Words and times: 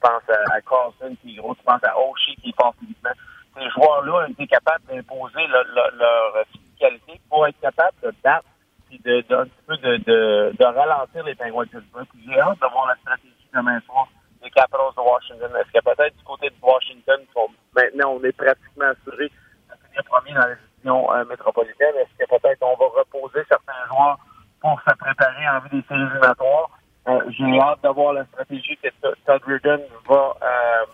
penses 0.00 0.28
à, 0.28 0.60
Carlson 0.62 1.16
qui 1.22 1.34
est 1.34 1.36
gros, 1.36 1.54
tu 1.54 1.62
penses 1.62 1.84
à 1.84 1.98
Oshie 1.98 2.36
qui 2.36 2.50
est 2.50 2.60
fort 2.60 2.74
physiquement. 2.78 3.10
Ces 3.56 3.68
joueurs-là 3.70 4.26
ont 4.26 4.30
été 4.30 4.46
capables 4.46 4.84
d'imposer 4.86 5.46
leur 5.48 6.46
physicalité 6.52 7.20
pour 7.28 7.46
être 7.46 7.60
capables 7.60 7.96
de 8.02 8.12
battre 8.22 8.46
et 8.92 8.98
de, 8.98 9.20
petit 9.22 9.50
peu 9.66 9.76
de, 9.76 9.96
de, 10.58 10.64
ralentir 10.64 11.24
les 11.24 11.34
Penguins 11.34 11.64
de 11.64 11.68
Pittsburgh. 11.68 12.06
J'ai 12.26 12.40
hâte 12.40 12.60
de 12.60 12.66
voir 12.72 12.86
la 12.88 12.96
stratégie 12.96 13.48
demain 13.54 13.80
soir 13.80 14.08
des 14.42 14.50
Capitals 14.50 14.94
de 14.96 15.02
Washington. 15.02 15.50
Est-ce 15.60 15.78
que 15.78 15.84
peut-être 15.84 16.16
du 16.16 16.24
côté 16.24 16.50
de 16.50 16.56
Washington, 16.62 17.20
maintenant 17.74 18.18
on 18.18 18.24
est 18.24 18.32
pratiquement 18.32 18.86
assuré 18.86 19.28
de 19.28 19.74
finir 19.86 20.04
premier 20.08 20.32
dans 20.32 20.46
la 20.46 20.54
division 20.54 21.12
euh, 21.12 21.24
métropolitaine, 21.26 21.94
est-ce 21.96 22.24
que 22.24 22.28
peut-être 22.28 22.62
on 22.62 22.76
va 22.76 22.86
reposer 23.00 23.44
certains 23.48 23.86
joueurs 23.88 24.18
pour 24.60 24.80
se 24.80 24.94
préparer 24.96 25.48
en 25.48 25.60
vue 25.60 25.80
des 25.80 25.86
séries 25.86 26.02
éliminatoires? 26.02 26.70
Euh, 27.08 27.20
J'ai 27.30 27.60
hâte 27.60 27.82
de 27.82 27.88
voir 27.88 28.12
la 28.12 28.24
stratégie 28.26 28.76
que 28.82 28.88
Todd 29.00 29.42
Reardon 29.46 29.82
va 30.08 30.34
euh, 30.42 30.84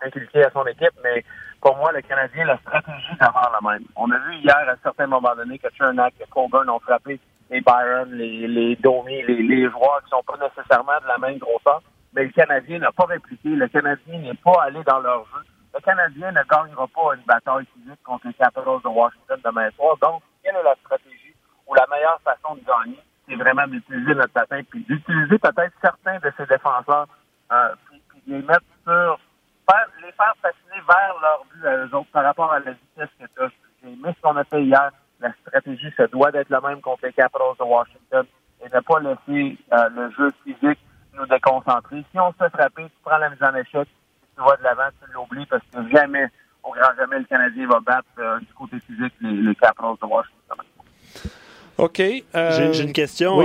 inculquer 0.00 0.44
à 0.44 0.50
son 0.50 0.64
équipe, 0.66 0.94
mais 1.02 1.24
pour 1.60 1.76
moi, 1.76 1.92
le 1.92 2.02
Canadien, 2.02 2.44
la 2.44 2.58
stratégie 2.58 3.16
d'avoir 3.20 3.50
la 3.52 3.70
même. 3.70 3.84
On 3.96 4.10
a 4.10 4.18
vu 4.18 4.36
hier, 4.36 4.56
à 4.56 4.72
un 4.72 4.76
certain 4.82 5.06
moment 5.06 5.34
donné, 5.36 5.58
que 5.58 5.68
Chernak 5.76 6.14
et 6.20 6.24
Colburn 6.30 6.68
ont 6.68 6.80
frappé 6.80 7.20
les 7.50 7.60
Byron, 7.60 8.10
les, 8.12 8.46
les 8.48 8.76
Domi, 8.76 9.22
les, 9.22 9.42
les 9.42 9.70
joueurs 9.70 10.02
qui 10.04 10.10
sont 10.10 10.22
pas 10.22 10.36
nécessairement 10.36 11.00
de 11.02 11.06
la 11.06 11.18
même 11.18 11.38
grosseur, 11.38 11.82
mais 12.12 12.24
le 12.24 12.30
Canadien 12.30 12.78
n'a 12.80 12.92
pas 12.92 13.06
répliqué. 13.06 13.48
Le 13.50 13.68
Canadien 13.68 14.18
n'est 14.18 14.34
pas 14.34 14.62
allé 14.64 14.82
dans 14.84 15.00
leur 15.00 15.24
jeu. 15.26 15.42
Le 15.74 15.80
Canadien 15.80 16.32
ne 16.32 16.42
gagnera 16.42 16.86
pas 16.88 17.14
une 17.14 17.22
bataille 17.26 17.66
physique 17.74 18.02
contre 18.02 18.26
les 18.26 18.34
Capitals 18.34 18.82
de 18.82 18.88
Washington 18.88 19.40
demain 19.44 19.70
soir. 19.76 19.96
Donc, 20.02 20.22
quelle 20.42 20.56
est 20.56 20.62
la 20.62 20.74
stratégie 20.84 21.34
ou 21.66 21.74
la 21.74 21.86
meilleure 21.90 22.20
façon 22.22 22.54
de 22.56 22.60
gagner? 22.60 22.98
C'est 23.28 23.36
vraiment 23.36 23.66
d'utiliser 23.66 24.14
notre 24.14 24.32
patin, 24.32 24.60
puis 24.70 24.84
d'utiliser 24.84 25.38
peut-être 25.38 25.72
certains 25.82 26.18
de 26.18 26.32
ces 26.36 26.46
défenseurs, 26.46 27.06
euh, 27.52 27.74
puis, 27.90 28.02
les 28.26 28.42
mettre 28.42 28.64
sur 28.84 29.18
les 30.02 30.12
faire 30.12 30.34
fasciner 30.40 30.80
vers 30.86 31.14
leur 31.20 31.44
but 31.52 31.66
à 31.66 31.76
eux 31.76 31.94
autres 31.94 32.10
par 32.12 32.24
rapport 32.24 32.52
à 32.52 32.60
la 32.60 32.72
vitesse 32.72 33.10
que 33.18 33.26
tu 33.26 33.42
as. 33.42 33.48
J'ai 33.82 33.92
aimé 33.92 34.14
ce 34.16 34.20
qu'on 34.22 34.36
a 34.36 34.44
fait 34.44 34.62
hier. 34.62 34.90
La 35.20 35.32
stratégie, 35.42 35.92
ça 35.96 36.06
doit 36.06 36.30
être 36.32 36.48
la 36.48 36.60
même 36.60 36.80
contre 36.80 37.06
les 37.06 37.12
Capitals 37.12 37.56
de 37.58 37.64
Washington 37.64 38.26
et 38.60 38.74
ne 38.74 38.80
pas 38.80 39.00
laisser 39.00 39.58
euh, 39.72 39.88
le 39.90 40.10
jeu 40.12 40.32
physique 40.44 40.78
nous 41.14 41.26
déconcentrer. 41.26 42.04
Si 42.10 42.18
on 42.18 42.32
se 42.32 42.38
fait 42.38 42.68
tu 42.76 42.90
prends 43.02 43.18
la 43.18 43.30
mise 43.30 43.42
en 43.42 43.54
échec, 43.54 43.88
tu 44.36 44.44
vas 44.44 44.56
de 44.56 44.62
l'avant, 44.62 44.88
tu 45.02 45.12
l'oublies 45.12 45.46
parce 45.46 45.62
que 45.72 45.88
jamais, 45.90 46.28
au 46.62 46.72
grand 46.72 46.94
jamais, 46.96 47.18
le 47.18 47.24
Canadien 47.24 47.66
va 47.66 47.80
battre 47.80 48.08
euh, 48.18 48.38
du 48.38 48.54
côté 48.54 48.78
physique 48.80 49.14
les, 49.20 49.32
les 49.32 49.54
Capitals 49.54 49.96
de 50.00 50.06
Washington. 50.06 50.58
OK. 51.78 52.00
Euh, 52.00 52.72
j'ai 52.72 52.82
une 52.82 52.92
question, 52.92 53.42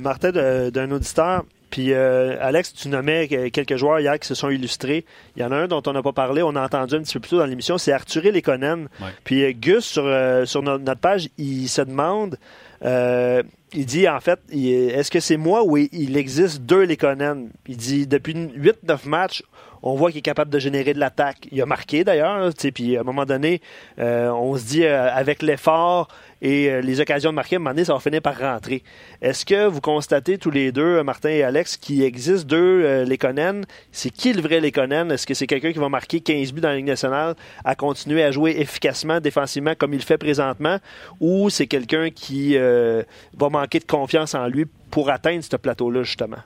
Martin, 0.00 0.30
d'un 0.70 0.90
auditeur. 0.90 1.44
Puis, 1.72 1.94
euh, 1.94 2.36
Alex, 2.38 2.74
tu 2.74 2.88
nommais 2.88 3.28
quelques 3.50 3.76
joueurs 3.76 3.98
hier 3.98 4.18
qui 4.20 4.28
se 4.28 4.34
sont 4.34 4.50
illustrés. 4.50 5.06
Il 5.36 5.42
y 5.42 5.44
en 5.44 5.50
a 5.52 5.56
un 5.56 5.68
dont 5.68 5.82
on 5.86 5.92
n'a 5.94 6.02
pas 6.02 6.12
parlé, 6.12 6.42
on 6.42 6.54
a 6.54 6.62
entendu 6.62 6.96
un 6.96 7.00
petit 7.00 7.14
peu 7.14 7.20
plus 7.20 7.30
tôt 7.30 7.38
dans 7.38 7.46
l'émission, 7.46 7.78
c'est 7.78 7.92
Arthur 7.92 8.24
Lekonen. 8.24 8.88
Puis, 9.24 9.42
euh, 9.42 9.52
Gus, 9.58 9.86
sur, 9.86 10.04
euh, 10.04 10.44
sur 10.44 10.62
notre 10.62 11.00
page, 11.00 11.30
il 11.38 11.68
se 11.68 11.80
demande, 11.80 12.36
il 12.84 13.86
dit 13.86 14.06
en 14.06 14.20
fait, 14.20 14.38
est-ce 14.52 15.10
que 15.10 15.20
c'est 15.20 15.38
moi 15.38 15.64
ou 15.64 15.78
il 15.78 16.18
existe 16.18 16.60
deux 16.60 16.84
Lekonen? 16.84 17.48
Il 17.66 17.78
dit, 17.78 18.06
depuis 18.06 18.34
8-9 18.34 19.08
matchs, 19.08 19.42
on 19.82 19.94
voit 19.96 20.10
qu'il 20.10 20.18
est 20.18 20.22
capable 20.22 20.50
de 20.50 20.58
générer 20.58 20.94
de 20.94 21.00
l'attaque. 21.00 21.48
Il 21.50 21.60
a 21.60 21.66
marqué 21.66 22.04
d'ailleurs, 22.04 22.50
puis 22.74 22.96
à 22.96 23.00
un 23.00 23.02
moment 23.02 23.24
donné, 23.24 23.60
euh, 23.98 24.30
on 24.30 24.56
se 24.56 24.64
dit 24.64 24.84
euh, 24.84 25.12
avec 25.12 25.42
l'effort 25.42 26.08
et 26.40 26.70
euh, 26.70 26.80
les 26.80 27.00
occasions 27.00 27.30
de 27.30 27.34
marquer, 27.34 27.56
à 27.56 27.58
un 27.58 27.60
moment 27.60 27.70
donné, 27.70 27.84
ça 27.84 27.92
va 27.92 28.00
finir 28.00 28.22
par 28.22 28.38
rentrer. 28.38 28.82
Est-ce 29.20 29.44
que 29.44 29.66
vous 29.66 29.80
constatez 29.80 30.38
tous 30.38 30.50
les 30.50 30.72
deux, 30.72 31.02
Martin 31.02 31.30
et 31.30 31.42
Alex, 31.42 31.76
qu'il 31.76 32.02
existe 32.02 32.46
deux 32.46 33.04
Lekonen? 33.04 33.64
C'est 33.90 34.10
qui 34.10 34.32
le 34.32 34.40
vrai 34.40 34.60
Lekonen? 34.60 35.10
Est-ce 35.10 35.26
que 35.26 35.34
c'est 35.34 35.46
quelqu'un 35.46 35.72
qui 35.72 35.78
va 35.78 35.88
marquer 35.88 36.20
15 36.20 36.52
buts 36.52 36.60
dans 36.60 36.68
la 36.68 36.76
Ligue 36.76 36.86
nationale, 36.86 37.34
à 37.64 37.74
continuer 37.74 38.22
à 38.22 38.30
jouer 38.30 38.56
efficacement, 38.58 39.20
défensivement, 39.20 39.74
comme 39.76 39.94
il 39.94 39.98
le 39.98 40.04
fait 40.04 40.18
présentement, 40.18 40.78
ou 41.20 41.50
c'est 41.50 41.66
quelqu'un 41.66 42.10
qui 42.10 42.56
va 42.56 43.48
manquer 43.48 43.80
de 43.80 43.84
confiance 43.84 44.34
en 44.34 44.46
lui 44.46 44.66
pour 44.90 45.10
atteindre 45.10 45.42
ce 45.42 45.56
plateau-là, 45.56 46.02
justement? 46.02 46.38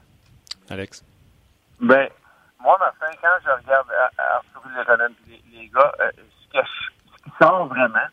Alex? 0.68 1.02
Ben, 1.80 2.08
moi, 2.60 2.76
Martin, 2.78 3.06
quand 3.20 3.36
je 3.44 3.50
regarde 3.50 3.86
Arthur 4.18 4.70
Leronen 4.74 5.14
les, 5.26 5.42
les 5.52 5.68
gars, 5.68 5.92
euh, 6.00 6.10
ce, 6.52 6.60
qui 7.24 7.30
sort 7.40 7.66
vraiment, 7.66 8.08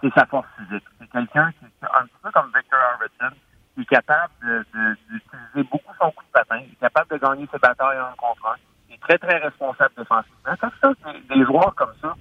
c'est 0.00 0.12
sa 0.14 0.26
force 0.26 0.46
physique. 0.56 0.84
C'est 0.98 1.10
quelqu'un 1.10 1.52
qui 1.58 1.66
est 1.66 1.86
un 1.94 2.04
petit 2.06 2.18
peu 2.22 2.30
comme 2.30 2.52
Victor 2.54 2.78
Arvidsson, 2.80 3.36
qui 3.74 3.82
est 3.82 3.86
capable 3.86 4.32
d'utiliser 4.72 5.68
beaucoup 5.70 5.94
son 6.00 6.10
coup 6.10 6.24
de 6.24 6.30
patin, 6.32 6.60
qui 6.60 6.72
est 6.72 6.80
capable 6.80 7.10
de 7.10 7.16
gagner 7.18 7.48
ses 7.52 7.58
batailles 7.58 8.00
en 8.00 8.14
contre 8.16 8.46
un, 8.46 8.56
qui 8.86 8.94
est 8.94 9.00
très, 9.00 9.18
très 9.18 9.38
responsable 9.38 9.94
défensivement. 9.96 10.56
Quand 10.60 10.70
ça, 10.82 11.12
des, 11.12 11.36
des 11.36 11.44
joueurs 11.44 11.74
comme 11.74 11.94
ça, 12.00 12.14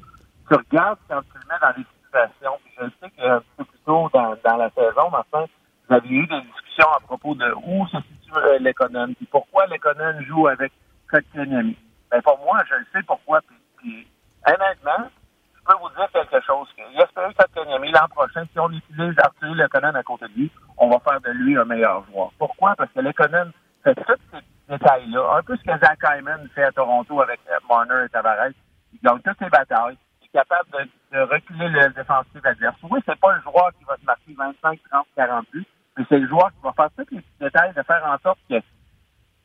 tu 0.47 0.55
regardes 0.55 0.99
quand 1.09 1.21
tu 1.21 1.37
le 1.37 1.47
mets 1.47 1.59
dans 1.61 1.73
des 1.77 1.85
situations, 2.05 2.59
puis 2.63 2.73
je 2.79 2.85
sais 2.99 3.11
qu'un 3.11 3.39
petit 3.39 3.51
peu 3.57 3.63
plus 3.65 3.79
tôt 3.85 4.09
dans, 4.13 4.57
la 4.57 4.69
saison, 4.71 5.09
Martin, 5.09 5.45
vous 5.87 5.95
avez 5.95 6.09
eu 6.09 6.27
des 6.27 6.41
discussions 6.41 6.91
à 6.93 6.99
propos 6.99 7.35
de 7.35 7.53
où 7.65 7.87
se 7.87 7.97
situe 7.97 8.35
euh, 8.35 8.59
l'économie, 8.59 9.15
pourquoi 9.29 9.65
l'économie 9.67 10.25
joue 10.25 10.47
avec 10.47 10.71
Kotkaniemi. 11.11 11.77
Ben, 12.09 12.21
pour 12.21 12.39
moi, 12.39 12.59
je 12.69 12.75
le 12.75 12.85
sais 12.93 13.03
pourquoi. 13.03 13.41
Puis, 13.77 14.07
honnêtement, 14.47 15.09
je 15.53 15.59
peux 15.65 15.77
vous 15.79 15.89
dire 15.89 16.09
quelque 16.11 16.45
chose. 16.45 16.67
J'espère 16.95 17.33
Kotkaniemi, 17.35 17.91
l'an 17.91 18.07
prochain, 18.09 18.45
si 18.51 18.59
on 18.59 18.69
utilise 18.69 19.15
Arthur 19.19 19.53
Lekonen 19.55 19.95
à 19.95 20.03
côté 20.03 20.25
de 20.27 20.33
lui, 20.33 20.51
on 20.77 20.89
va 20.89 20.99
faire 20.99 21.21
de 21.21 21.31
lui 21.31 21.57
un 21.57 21.65
meilleur 21.65 22.05
joueur. 22.05 22.31
Pourquoi? 22.37 22.75
Parce 22.75 22.91
que 22.91 23.01
Lekonen 23.01 23.51
fait 23.83 23.95
tous 23.95 24.15
ces 24.31 24.39
détails-là. 24.69 25.37
Un 25.37 25.43
peu 25.43 25.57
ce 25.57 25.63
que 25.63 25.77
Zach 25.77 25.99
Hyman 26.03 26.47
fait 26.55 26.63
à 26.63 26.71
Toronto 26.71 27.21
avec 27.21 27.39
euh, 27.49 27.57
Marner 27.69 28.05
et 28.05 28.09
Tavares. 28.09 28.51
Il 28.93 28.99
gagne 29.03 29.19
toutes 29.19 29.37
ses 29.39 29.49
batailles. 29.49 29.97
Il 30.21 30.25
est 30.25 30.39
capable 30.39 30.69
de, 30.71 31.19
reculer 31.19 31.69
le 31.69 31.89
défensif 31.89 32.39
adverse. 32.43 32.75
Oui, 32.89 32.99
c'est 33.05 33.19
pas 33.19 33.35
le 33.35 33.41
joueur 33.41 33.71
qui 33.77 33.83
va 33.83 33.97
se 33.97 34.05
marquer 34.05 34.33
25, 34.37 34.79
30, 34.89 35.07
40 35.15 35.45
buts, 35.51 35.65
mais 35.97 36.05
c'est 36.07 36.19
le 36.19 36.27
joueur 36.27 36.51
qui 36.51 36.61
va 36.63 36.71
faire 36.73 36.89
tous 36.97 37.13
les 37.13 37.21
petits 37.21 37.39
détails 37.39 37.73
de 37.73 37.83
faire 37.83 38.05
en 38.05 38.17
sorte 38.19 38.39
que 38.49 38.55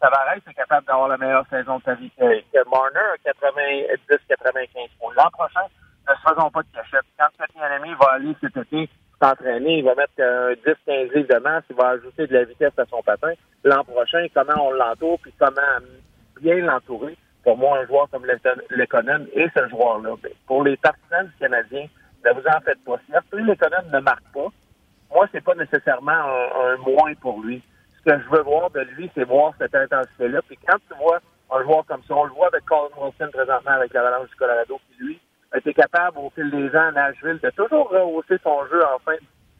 Tavares 0.00 0.36
est 0.36 0.54
capable 0.54 0.86
d'avoir 0.86 1.08
la 1.08 1.16
meilleure 1.16 1.46
saison 1.48 1.78
de 1.78 1.82
sa 1.84 1.94
vie 1.94 2.10
que, 2.10 2.40
que 2.40 2.70
Marner 2.70 2.98
à 2.98 3.30
90-95 3.30 4.90
points. 4.98 5.14
L'an 5.16 5.30
prochain, 5.30 5.66
ne 6.08 6.14
se 6.14 6.20
faisons 6.20 6.50
pas 6.50 6.62
de 6.62 6.68
cachette. 6.74 7.06
Quand 7.18 7.26
Kotkaniemi 7.38 7.94
va 7.94 8.12
aller 8.12 8.36
cet 8.40 8.56
été 8.56 8.88
s'entraîner, 9.20 9.78
il 9.78 9.84
va 9.84 9.94
mettre 9.94 10.12
un 10.18 10.52
10-15 10.52 11.14
livres 11.14 11.34
de 11.34 11.38
masse, 11.38 11.64
il 11.70 11.76
va 11.76 11.88
ajouter 11.90 12.26
de 12.26 12.34
la 12.34 12.44
vitesse 12.44 12.78
à 12.78 12.84
son 12.86 13.02
patin. 13.02 13.32
L'an 13.64 13.82
prochain, 13.84 14.26
comment 14.34 14.66
on 14.66 14.72
l'entoure, 14.72 15.18
puis 15.20 15.32
comment 15.38 15.62
bien 16.40 16.56
l'entourer. 16.56 17.16
Pour 17.42 17.56
moi, 17.56 17.78
un 17.78 17.86
joueur 17.86 18.08
comme 18.10 18.26
Lekonen 18.70 19.26
et 19.32 19.46
ce 19.56 19.68
joueur-là. 19.68 20.14
Pour 20.46 20.64
les 20.64 20.76
partisans 20.76 21.26
du 21.26 21.32
Canadien, 21.38 21.86
ne 22.24 22.32
vous 22.32 22.46
en 22.46 22.60
faites 22.60 22.84
pas. 22.84 22.96
Si 23.06 23.36
Lekonen 23.40 23.90
ne 23.92 24.00
marque 24.00 24.32
pas, 24.34 24.48
moi, 25.10 25.26
c'est 25.32 25.44
pas 25.44 25.54
nécessairement 25.54 26.12
un, 26.12 26.72
un 26.72 26.76
moins 26.78 27.14
pour 27.14 27.40
lui 27.40 27.62
que 28.06 28.22
je 28.22 28.28
veux 28.30 28.42
voir 28.42 28.70
de 28.70 28.80
lui, 28.96 29.10
c'est 29.14 29.24
voir 29.24 29.52
cette 29.58 29.74
intensité-là. 29.74 30.40
Puis 30.46 30.58
quand 30.66 30.78
tu 30.88 30.96
vois 30.98 31.18
un 31.50 31.62
joueur 31.62 31.84
comme 31.86 32.02
ça, 32.06 32.14
on 32.14 32.24
le 32.24 32.32
voit 32.32 32.46
avec 32.48 32.64
Colin 32.64 32.88
Wilson 32.96 33.30
présentement 33.32 33.72
avec 33.72 33.92
l'Avalanche 33.92 34.28
du 34.30 34.36
Colorado, 34.36 34.78
qui 34.88 35.04
lui 35.04 35.20
a 35.52 35.58
été 35.58 35.74
capable 35.74 36.18
au 36.18 36.30
fil 36.30 36.50
des 36.50 36.68
ans 36.76 36.88
à 36.88 36.92
Nashville 36.92 37.40
de 37.42 37.50
toujours 37.50 37.88
rehausser 37.90 38.38
son 38.42 38.66
jeu 38.66 38.82
en 38.84 38.98
fin, 39.00 39.16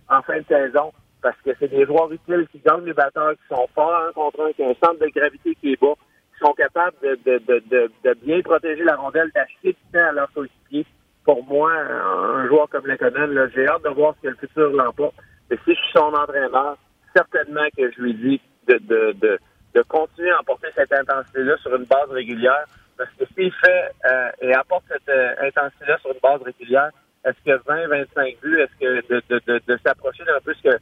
en 0.09 0.23
fin 0.23 0.39
de 0.39 0.45
saison 0.49 0.93
parce 1.23 1.37
que 1.45 1.51
c'est 1.59 1.69
des 1.69 1.85
joueurs 1.87 2.13
utiles 2.13 2.47
qui 2.53 2.61
gagnent 2.61 2.85
les 2.85 2.93
batteurs, 2.93 3.33
qui 3.33 3.55
sont 3.55 3.67
forts 3.75 3.97
un 4.09 4.13
contre 4.13 4.43
un, 4.47 4.53
qui 4.53 4.63
ont 4.63 4.71
un 4.71 4.87
centre 4.87 5.01
de 5.01 5.09
gravité 5.09 5.57
qui 5.57 5.73
est 5.73 5.81
bas, 5.81 5.95
qui 6.33 6.39
sont 6.39 6.53
capables 6.53 6.97
de, 7.03 7.19
de, 7.25 7.39
de, 7.49 7.91
de, 8.05 8.15
bien 8.23 8.41
protéger 8.43 8.85
la 8.85 8.95
rondelle, 8.95 9.33
d'acheter 9.35 9.73
du 9.73 9.93
temps 9.93 10.07
à 10.09 10.13
leur 10.13 10.33
coéquipier. 10.33 10.87
Pour 11.25 11.45
moi, 11.45 11.73
un 11.73 12.47
joueur 12.47 12.69
comme 12.69 12.87
Lekonen, 12.87 13.51
j'ai 13.55 13.67
hâte 13.67 13.83
de 13.83 13.89
voir 13.89 14.15
ce 14.17 14.23
que 14.23 14.29
le 14.29 14.37
futur 14.37 14.71
l'emporte. 14.71 15.17
Et 15.51 15.57
si 15.65 15.75
je 15.75 15.81
suis 15.81 15.93
son 15.95 16.15
entraîneur, 16.15 16.77
certainement 17.17 17.67
que 17.77 17.91
je 17.91 18.01
lui 18.01 18.15
dis 18.15 18.41
de, 18.69 18.79
de, 18.79 19.13
de, 19.13 19.39
de 19.75 19.83
continuer 19.83 20.31
à 20.31 20.41
emporter 20.41 20.69
cette 20.75 20.93
intensité-là 20.93 21.57
sur 21.63 21.75
une 21.75 21.85
base 21.85 22.11
régulière. 22.11 22.65
Parce 22.97 23.11
que 23.19 23.25
s'il 23.35 23.53
fait 23.53 23.91
euh, 24.11 24.31
et 24.41 24.55
apporte 24.55 24.85
cette 24.89 25.09
euh, 25.09 25.35
intensité-là 25.41 25.99
sur 25.99 26.13
une 26.13 26.21
base 26.23 26.43
régulière, 26.43 26.91
est-ce 27.25 27.37
que 27.45 27.63
20, 27.67 27.89
25 27.89 28.37
buts, 28.43 28.61
est-ce 28.61 28.81
que 28.81 29.09
de, 29.09 29.23
de, 29.29 29.41
de, 29.47 29.61
de 29.67 29.79
s'approcher 29.85 30.25
d'un 30.25 30.41
peu 30.45 30.55
ce 30.55 30.63
que, 30.63 30.77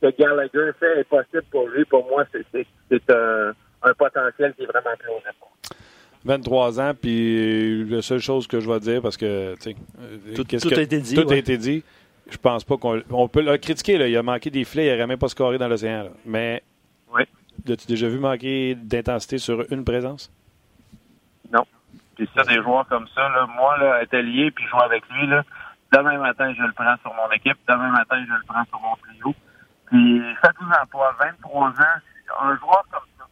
que 0.00 0.16
Gallagher 0.16 0.70
fait 0.78 1.00
est 1.00 1.04
possible 1.04 1.44
pour 1.50 1.68
lui? 1.68 1.84
Pour 1.84 2.06
moi, 2.08 2.24
c'est 2.32 3.10
un, 3.10 3.52
un 3.82 3.94
potentiel 3.94 4.54
qui 4.54 4.62
est 4.62 4.66
vraiment 4.66 4.96
plausible. 4.98 5.34
23 6.24 6.80
ans, 6.80 6.92
puis 7.00 7.84
la 7.84 8.02
seule 8.02 8.18
chose 8.18 8.46
que 8.46 8.60
je 8.60 8.70
vais 8.70 8.80
dire, 8.80 9.02
parce 9.02 9.16
que, 9.16 9.54
tu 9.56 9.72
sais, 9.72 9.76
euh, 10.00 10.34
tout, 10.34 10.44
tout 10.44 10.74
a 10.74 10.82
été 10.82 11.00
dit. 11.00 11.14
Tout 11.14 11.30
a 11.30 11.36
été 11.36 11.56
dit 11.56 11.84
je 12.30 12.36
pense 12.36 12.64
pas 12.64 12.76
qu'on 12.76 13.02
on 13.10 13.28
peut 13.28 13.42
le 13.42 13.56
critiquer. 13.56 13.98
Là. 13.98 14.08
Il 14.08 14.16
a 14.16 14.22
manqué 14.22 14.50
des 14.50 14.64
filets, 14.64 14.86
il 14.86 14.92
n'aurait 14.92 15.06
même 15.06 15.18
pas 15.18 15.28
scoré 15.28 15.58
dans 15.58 15.68
l'océan. 15.68 16.08
Mais 16.24 16.62
oui. 17.12 17.22
as-tu 17.68 17.86
déjà 17.86 18.08
vu 18.08 18.18
manquer 18.18 18.74
d'intensité 18.74 19.38
sur 19.38 19.64
une 19.72 19.84
présence? 19.84 20.30
Non. 21.52 21.64
Puis 22.16 22.28
ça, 22.36 22.42
des 22.42 22.62
joueurs 22.62 22.86
comme 22.88 23.06
ça, 23.14 23.28
là, 23.28 23.46
moi, 23.46 23.78
là, 23.78 23.94
atelier, 23.96 24.50
puis 24.50 24.66
jouer 24.66 24.82
avec 24.82 25.08
lui, 25.10 25.26
là, 25.26 25.42
demain 25.92 26.18
matin, 26.18 26.52
je 26.56 26.62
le 26.62 26.72
prends 26.72 26.96
sur 27.02 27.14
mon 27.14 27.30
équipe. 27.32 27.58
Demain 27.68 27.90
matin, 27.90 28.22
je 28.26 28.34
le 28.34 28.42
prends 28.46 28.64
sur 28.64 28.80
mon 28.80 28.96
trio. 28.96 29.34
Puis 29.86 30.22
faites-vous-en 30.42 30.86
pas. 30.86 31.16
23 31.20 31.68
ans, 31.68 31.72
un 32.40 32.56
joueur 32.56 32.84
comme 32.90 33.08
ça, 33.18 33.24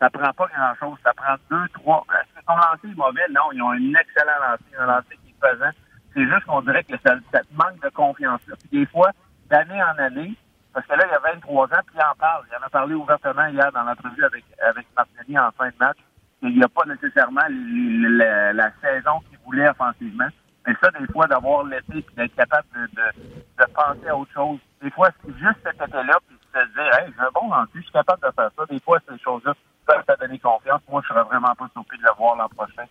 ça 0.00 0.10
prend 0.10 0.32
pas 0.32 0.48
grand-chose. 0.56 0.98
Ça 1.04 1.12
prend 1.14 1.36
deux, 1.50 1.68
trois. 1.74 2.04
son 2.46 2.56
lancer 2.56 2.88
est 2.90 2.96
mauvais. 2.96 3.28
Non, 3.30 3.52
ils 3.52 3.62
ont 3.62 3.70
un 3.70 3.94
excellent 3.94 4.40
lancer, 4.40 4.76
un 4.78 4.86
lancer 4.86 5.18
qui 5.24 5.30
est 5.30 5.40
pesant. 5.40 5.70
C'est 6.14 6.24
juste 6.24 6.44
qu'on 6.44 6.60
dirait 6.62 6.84
que 6.84 6.96
ça, 7.04 7.14
manque 7.52 7.82
de 7.82 7.88
confiance-là. 7.90 8.54
Puis 8.60 8.80
des 8.80 8.86
fois, 8.86 9.10
d'année 9.50 9.82
en 9.82 9.98
année, 9.98 10.34
parce 10.72 10.86
que 10.86 10.94
là, 10.94 11.04
il 11.06 11.12
y 11.12 11.14
a 11.14 11.32
23 11.34 11.66
ans, 11.66 11.80
puis 11.86 11.96
il 11.96 12.02
en 12.02 12.14
parle. 12.18 12.44
Il 12.50 12.56
en 12.56 12.66
a 12.66 12.70
parlé 12.70 12.94
ouvertement 12.94 13.46
hier 13.46 13.70
dans 13.72 13.82
l'entrevue 13.82 14.24
avec, 14.24 14.44
avec 14.66 14.86
Martinelli 14.96 15.38
en 15.38 15.50
fin 15.52 15.68
de 15.68 15.74
match. 15.78 15.98
Il 16.42 16.56
n'y 16.56 16.64
a 16.64 16.68
pas 16.68 16.84
nécessairement 16.86 17.46
la, 17.48 18.70
saison 18.80 19.20
qu'il 19.28 19.38
voulait 19.44 19.68
offensivement. 19.68 20.28
Mais 20.66 20.74
ça, 20.82 20.90
des 20.98 21.06
fois, 21.12 21.26
d'avoir 21.26 21.64
l'été 21.64 21.98
et 21.98 22.06
d'être 22.16 22.34
capable 22.34 22.66
de, 22.74 22.82
de, 22.82 23.64
de, 23.64 23.72
penser 23.72 24.08
à 24.08 24.16
autre 24.16 24.32
chose. 24.32 24.58
Des 24.80 24.90
fois, 24.90 25.08
c'est 25.24 25.36
juste 25.38 25.58
cet 25.64 25.74
été-là, 25.74 26.18
puis 26.26 26.38
se 26.52 26.72
dire, 26.72 26.98
hey, 26.98 27.12
j'ai 27.16 27.22
un 27.22 27.30
bon 27.34 27.50
lancer, 27.50 27.70
je 27.76 27.80
suis 27.82 27.92
capable 27.92 28.22
de 28.22 28.32
faire 28.34 28.50
ça. 28.56 28.66
Des 28.68 28.80
fois, 28.80 28.98
ces 29.08 29.18
choses-là 29.18 29.54
peuvent 29.86 30.04
te 30.04 30.20
donner 30.20 30.38
confiance. 30.38 30.80
Moi, 30.88 31.02
je 31.02 31.08
serais 31.08 31.24
vraiment 31.24 31.54
pas 31.54 31.68
surpris 31.72 31.98
de 31.98 32.04
le 32.04 32.14
voir 32.16 32.36
l'an 32.36 32.48
prochain 32.48 32.84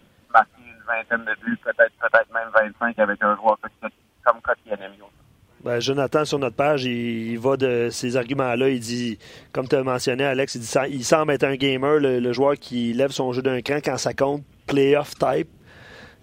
vingtaine 0.95 1.25
de 1.25 1.45
buts, 1.45 1.57
peut-être 1.63 1.93
peut-être 1.99 2.33
même 2.33 2.49
25 2.53 2.99
avec 2.99 3.23
un 3.23 3.35
joueur 3.35 3.57
comme 4.23 4.41
Kotkaniemi. 4.41 4.97
Ben, 5.63 5.79
Jonathan, 5.79 6.25
sur 6.25 6.39
notre 6.39 6.55
page, 6.55 6.85
il, 6.85 7.37
va 7.37 7.55
de 7.55 7.89
ces 7.91 8.17
arguments-là. 8.17 8.69
Il 8.69 8.79
dit, 8.79 9.19
comme 9.53 9.67
tu 9.67 9.75
as 9.75 9.83
mentionné, 9.83 10.23
Alex, 10.23 10.55
il, 10.55 10.61
dit, 10.61 10.73
il 10.89 11.03
semble 11.03 11.33
être 11.33 11.43
un 11.43 11.55
gamer, 11.55 11.99
le, 11.99 12.33
joueur 12.33 12.55
qui 12.55 12.93
lève 12.93 13.11
son 13.11 13.31
jeu 13.31 13.43
d'un 13.43 13.61
cran 13.61 13.77
quand 13.83 13.97
ça 13.97 14.13
compte, 14.13 14.43
playoff 14.67 15.13
type. 15.15 15.49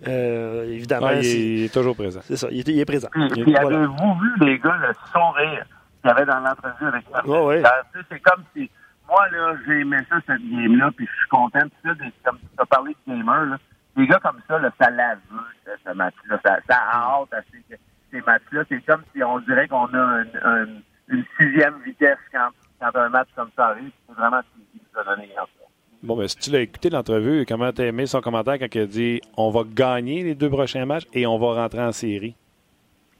Euh, 0.06 0.72
évidemment. 0.72 1.10
il, 1.10 1.64
est, 1.64 1.74
toujours 1.74 1.94
présent. 1.94 2.20
C'est 2.24 2.36
ça, 2.36 2.48
il 2.50 2.78
est, 2.78 2.84
présent. 2.84 3.08
Puis, 3.12 3.56
avez-vous 3.56 4.14
vu, 4.20 4.46
les 4.46 4.58
gars, 4.58 4.76
le 4.76 4.92
sourire 5.12 5.66
qu'il 6.00 6.08
y 6.08 6.10
avait 6.10 6.26
dans 6.26 6.40
l'entrevue 6.40 6.86
avec 6.86 7.04
ça? 7.12 7.26
ouais. 7.26 7.62
C'est 8.08 8.20
comme 8.20 8.42
si, 8.54 8.70
moi, 9.08 9.28
là, 9.30 9.54
j'ai 9.66 9.80
aimé 9.80 9.98
ça, 10.08 10.16
cette 10.26 10.42
game-là, 10.50 10.90
puis 10.96 11.06
je 11.06 11.16
suis 11.16 11.28
content. 11.28 11.60
Puis 11.60 11.78
ça, 11.84 11.90
comme 12.24 12.38
tu 12.38 12.46
as 12.58 12.66
parlé 12.66 12.96
de 13.06 13.12
gamer, 13.12 13.46
là, 13.46 13.58
des 13.98 14.06
gars 14.06 14.20
comme 14.20 14.40
ça, 14.46 14.58
là, 14.58 14.70
ça 14.80 14.90
l'a 14.90 15.16
vu, 15.16 15.76
ce, 15.84 15.92
match-là. 15.92 16.38
Ça, 16.44 16.58
ça 16.68 16.76
a 16.76 17.20
hâte 17.20 17.34
à 17.34 17.40
ces, 17.50 17.76
ces 18.12 18.20
matchs-là. 18.20 18.62
C'est 18.68 18.80
comme 18.86 19.02
si 19.12 19.22
on 19.24 19.40
dirait 19.40 19.66
qu'on 19.66 19.86
a 19.86 20.22
une, 20.22 20.82
une, 21.08 21.24
sixième 21.36 21.80
vitesse 21.82 22.18
quand, 22.32 22.50
quand 22.80 22.94
un 22.96 23.08
match 23.08 23.28
comme 23.34 23.50
ça 23.56 23.66
arrive. 23.66 23.90
C'est 24.06 24.14
vraiment 24.14 24.40
ce 24.40 24.54
qu'il 24.54 24.80
nous 24.80 25.00
a 25.00 25.04
donné 25.04 25.34
Bon, 26.04 26.16
ben, 26.16 26.28
si 26.28 26.36
tu 26.36 26.50
l'as 26.50 26.60
écouté 26.60 26.90
l'entrevue, 26.90 27.44
comment 27.44 27.72
t'as 27.72 27.86
aimé 27.86 28.06
son 28.06 28.20
commentaire 28.20 28.60
quand 28.60 28.72
il 28.72 28.82
a 28.82 28.86
dit 28.86 29.20
on 29.36 29.50
va 29.50 29.62
gagner 29.66 30.22
les 30.22 30.36
deux 30.36 30.48
prochains 30.48 30.86
matchs 30.86 31.06
et 31.12 31.26
on 31.26 31.38
va 31.38 31.60
rentrer 31.60 31.82
en 31.82 31.90
série? 31.90 32.36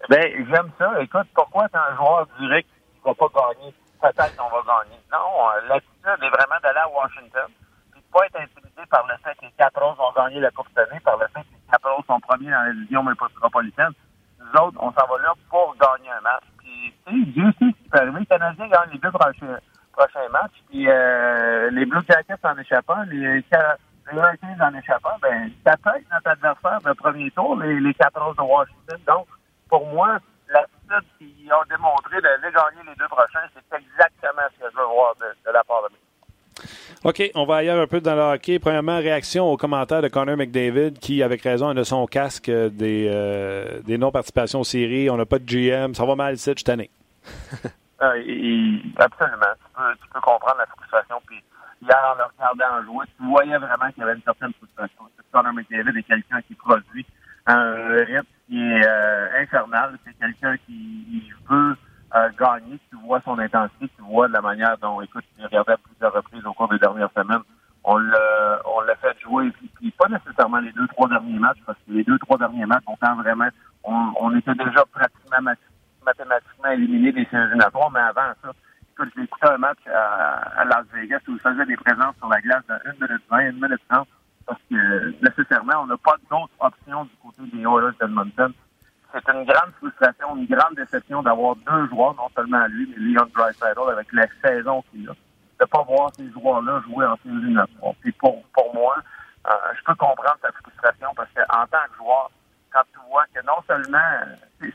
Ben, 0.08 0.22
j'aime 0.48 0.70
ça. 0.78 0.92
Écoute, 1.02 1.26
pourquoi 1.34 1.69
t'es 1.69 1.76
un 1.76 1.96
joueur 1.96 2.28
direct 2.38 2.69
qui 2.69 3.00
va 3.04 3.14
pas 3.14 3.26
gagner? 3.34 3.75
Peut-être 4.00 4.36
qu'on 4.36 4.48
va 4.48 4.62
gagner. 4.62 5.00
Non, 5.10 5.19
euh, 5.19 5.69
l'attitude 5.69 6.25
est 6.25 6.30
vraiment 6.30 6.60
d'aller 6.62 6.78
à 6.78 6.88
Washington. 6.88 7.50
Être 8.25 8.41
intimidé 8.41 8.82
par 8.91 9.06
le 9.06 9.15
fait 9.23 9.35
que 9.37 9.44
les 9.44 9.53
Capitals 9.53 9.94
vont 9.97 10.12
gagner 10.17 10.41
la 10.41 10.50
Coupe 10.50 10.67
cette 10.75 10.91
année, 10.91 11.00
par 11.00 11.17
le 11.17 11.26
fait 11.29 11.41
que 11.41 11.55
les 11.55 11.70
Capitals 11.70 12.05
sont 12.06 12.20
premiers 12.20 12.50
dans 12.50 12.62
la 12.62 12.73
division 12.73 13.03
métropolitaine. 13.03 13.93
Nous 14.41 14.61
autres, 14.61 14.79
on 14.81 14.93
s'en 14.93 15.06
va 15.06 15.23
là 15.23 15.32
pour 15.49 15.76
gagner 15.76 16.11
un 16.11 16.20
match. 16.20 16.44
Puis, 16.59 16.94
tu 17.06 17.12
sais, 17.12 17.31
Dieu 17.32 17.53
sait 17.59 17.67
ce 17.67 17.82
qui 17.82 17.88
peut 17.88 17.99
arriver. 17.99 18.20
Les 18.20 18.26
Canadiens 18.26 18.69
gagnent 18.69 18.93
les 18.93 18.99
deux 18.99 19.12
prochains 19.12 19.59
prochain 19.99 20.29
match. 20.31 20.53
Puis 20.69 20.88
euh, 20.88 21.70
les 21.70 21.85
Blue 21.85 22.03
Jackets 22.09 22.44
en 22.44 22.56
échappant, 22.59 23.03
les, 23.11 23.43
Hurricanes 24.11 24.62
en 24.62 24.75
échappant, 24.75 25.17
ben, 25.21 25.50
ça 25.67 25.76
peut 25.76 25.91
être 25.97 26.06
notre 26.11 26.31
adversaire 26.31 26.81
de 26.81 26.93
premier 26.94 27.31
tour, 27.32 27.56
les, 27.61 27.79
les 27.79 27.93
Capitals 27.94 28.35
de 28.38 28.43
Washington. 28.43 28.99
Donc, 29.06 29.26
pour 29.69 29.87
moi, 29.88 30.19
l'attitude 30.49 31.09
qu'ils 31.19 31.53
ont 31.53 31.64
démontré 31.69 32.17
de 32.17 32.29
les 32.43 32.53
gagner 32.53 32.88
les 32.88 32.94
deux 32.94 33.09
prochains, 33.09 33.44
c'est 33.53 33.76
exactement 33.76 34.49
ce 34.55 34.64
que 34.64 34.71
je 34.73 34.76
veux 34.79 34.87
voir 34.87 35.14
de, 35.17 35.26
de 35.44 35.53
la 35.53 35.62
part 35.64 35.82
de 35.82 35.88
moi. 35.91 35.99
OK, 37.08 37.22
on 37.34 37.46
va 37.46 37.56
ailleurs 37.56 37.81
un 37.81 37.87
peu 37.87 38.02
dans 38.02 38.14
le 38.14 38.20
hockey. 38.20 38.58
Premièrement, 38.58 38.99
réaction 38.99 39.50
aux 39.50 39.56
commentaires 39.56 40.02
de 40.02 40.08
Connor 40.08 40.37
McDavid 40.37 40.99
qui, 40.99 41.22
avec 41.22 41.40
raison, 41.40 41.75
a 41.75 41.84
son 41.84 42.06
casque 42.06 42.50
des, 42.50 43.08
euh, 43.10 43.81
des 43.81 43.96
non-participations 43.96 44.60
aux 44.60 44.64
séries. 44.64 45.08
On 45.08 45.16
n'a 45.16 45.25
pas 45.25 45.38
de 45.38 45.46
GM. 45.46 45.94
Ça 45.94 46.05
va 46.05 46.16
mal 46.16 46.34
ici 46.34 46.52
cette 46.55 46.69
année. 46.69 46.90
Euh, 48.00 48.14
absolument. 48.96 49.55
Tu 50.00 50.08
peux, 50.14 50.20
comprendre 50.20 50.55
la 50.58 50.66
frustration. 50.66 51.20
Puis 51.26 51.43
hier, 51.82 51.99
en 52.12 52.14
le 52.14 52.22
regardant 52.31 52.87
jouer, 52.87 53.05
tu 53.19 53.26
voyais 53.26 53.58
vraiment 53.58 53.90
qu'il 53.90 53.99
y 53.99 54.02
avait 54.04 54.14
une 54.14 54.22
certaine 54.22 54.52
frustration. 54.52 55.02
Connor 55.32 55.52
McDavid 55.52 55.99
est 55.99 56.04
quelqu'un 56.04 56.40
qui 56.43 56.54
produit 56.54 57.04
un 57.46 57.96
rythme 58.06 58.22
qui 58.46 58.61
est 58.61 58.87
euh, 58.87 59.43
infernal. 59.43 59.99
C'est 60.06 60.16
quelqu'un 60.16 60.54
qui 60.64 61.25
veut 61.50 61.75
gagner. 62.38 62.78
Tu 62.90 62.96
vois 63.04 63.20
son 63.25 63.38
intensité, 63.38 63.88
tu 63.96 64.02
vois 64.02 64.28
la 64.28 64.40
manière 64.40 64.76
dont, 64.78 65.00
écoute, 65.00 65.25
tu 65.37 65.44
regardais 65.44 65.72
à 65.72 65.76
plusieurs 65.76 66.12
reprises 66.12 66.44
au 66.46 66.52
cours 66.52 66.69
des 66.69 66.78
dernières 66.78 67.11
semaines. 67.16 67.43
On 67.84 67.96
l'a, 67.96 68.61
on 68.66 68.81
l'a 68.82 68.96
fait 68.96 69.19
jouer, 69.20 69.50
puis, 69.76 69.90
pas 69.93 70.08
nécessairement 70.08 70.58
les 70.58 70.72
deux, 70.72 70.87
trois 70.88 71.08
derniers 71.08 71.38
matchs, 71.38 71.58
parce 71.64 71.78
que 71.78 71.93
les 71.93 72.04
deux, 72.04 72.19
trois 72.19 72.37
derniers 72.37 72.66
matchs, 72.66 72.84
on 72.87 72.96
on, 73.84 74.36
était 74.36 74.54
déjà 74.54 74.84
pratiquement 74.92 75.52
mathématiquement 76.04 76.70
éliminé 76.70 77.12
des 77.12 77.25
séries 77.26 77.56
mais 77.56 78.00
avant 78.00 78.32
ça, 78.42 78.50
écoute, 78.92 79.12
écouté 79.22 79.46
un 79.46 79.58
match 79.58 79.78
à, 79.86 80.64
Las 80.64 80.86
Vegas 80.92 81.20
où 81.28 81.32
il 81.32 81.40
faisait 81.40 81.66
des 81.66 81.76
présences 81.76 82.16
sur 82.16 82.28
la 82.28 82.40
glace 82.40 82.64
de 82.69 82.75
1 82.75 82.92
minute 82.94 83.22
20, 83.30 83.38
1 83.38 83.52
minute 83.52 83.80
30, 83.88 84.08
parce 84.46 84.60
que 84.70 85.14
nécessairement, 85.22 85.82
on 85.82 85.86
n'a 85.86 85.96
pas 85.96 86.16
d'autres 86.30 86.52
options 86.60 87.04
du 87.04 87.10
côté 87.22 87.42
des 87.52 87.62
Oilers 87.62 87.96
d'Edmonton. 88.00 88.52
C'est 89.12 89.32
une 89.32 89.44
grande 89.44 89.72
frustration, 89.78 90.36
une 90.36 90.46
grande 90.46 90.75
déception 90.76 91.22
d'avoir 91.22 91.56
deux 91.56 91.88
joueurs, 91.88 92.14
non 92.14 92.28
seulement 92.34 92.66
lui, 92.66 92.88
mais 92.90 92.96
Leon 92.98 93.26
Draisaitl, 93.34 93.90
avec 93.90 94.12
la 94.12 94.26
saison 94.42 94.82
qu'il 94.90 95.08
a, 95.08 95.12
de 95.12 95.64
pas 95.64 95.82
voir 95.82 96.10
ces 96.14 96.30
joueurs-là 96.30 96.82
jouer 96.86 97.06
en 97.06 97.16
séries 97.16 97.36
éliminatoires. 97.36 97.94
Puis 98.00 98.12
pour, 98.12 98.42
pour 98.52 98.75
moi, 98.75 98.96
euh, 99.48 99.52
je 99.78 99.84
peux 99.84 99.94
comprendre 99.94 100.36
sa 100.42 100.52
frustration 100.52 101.08
parce 101.16 101.30
qu'en 101.34 101.66
tant 101.66 101.86
que 101.90 101.96
joueur, 101.96 102.30
que 103.34 103.46
non 103.46 103.60
seulement 103.66 103.98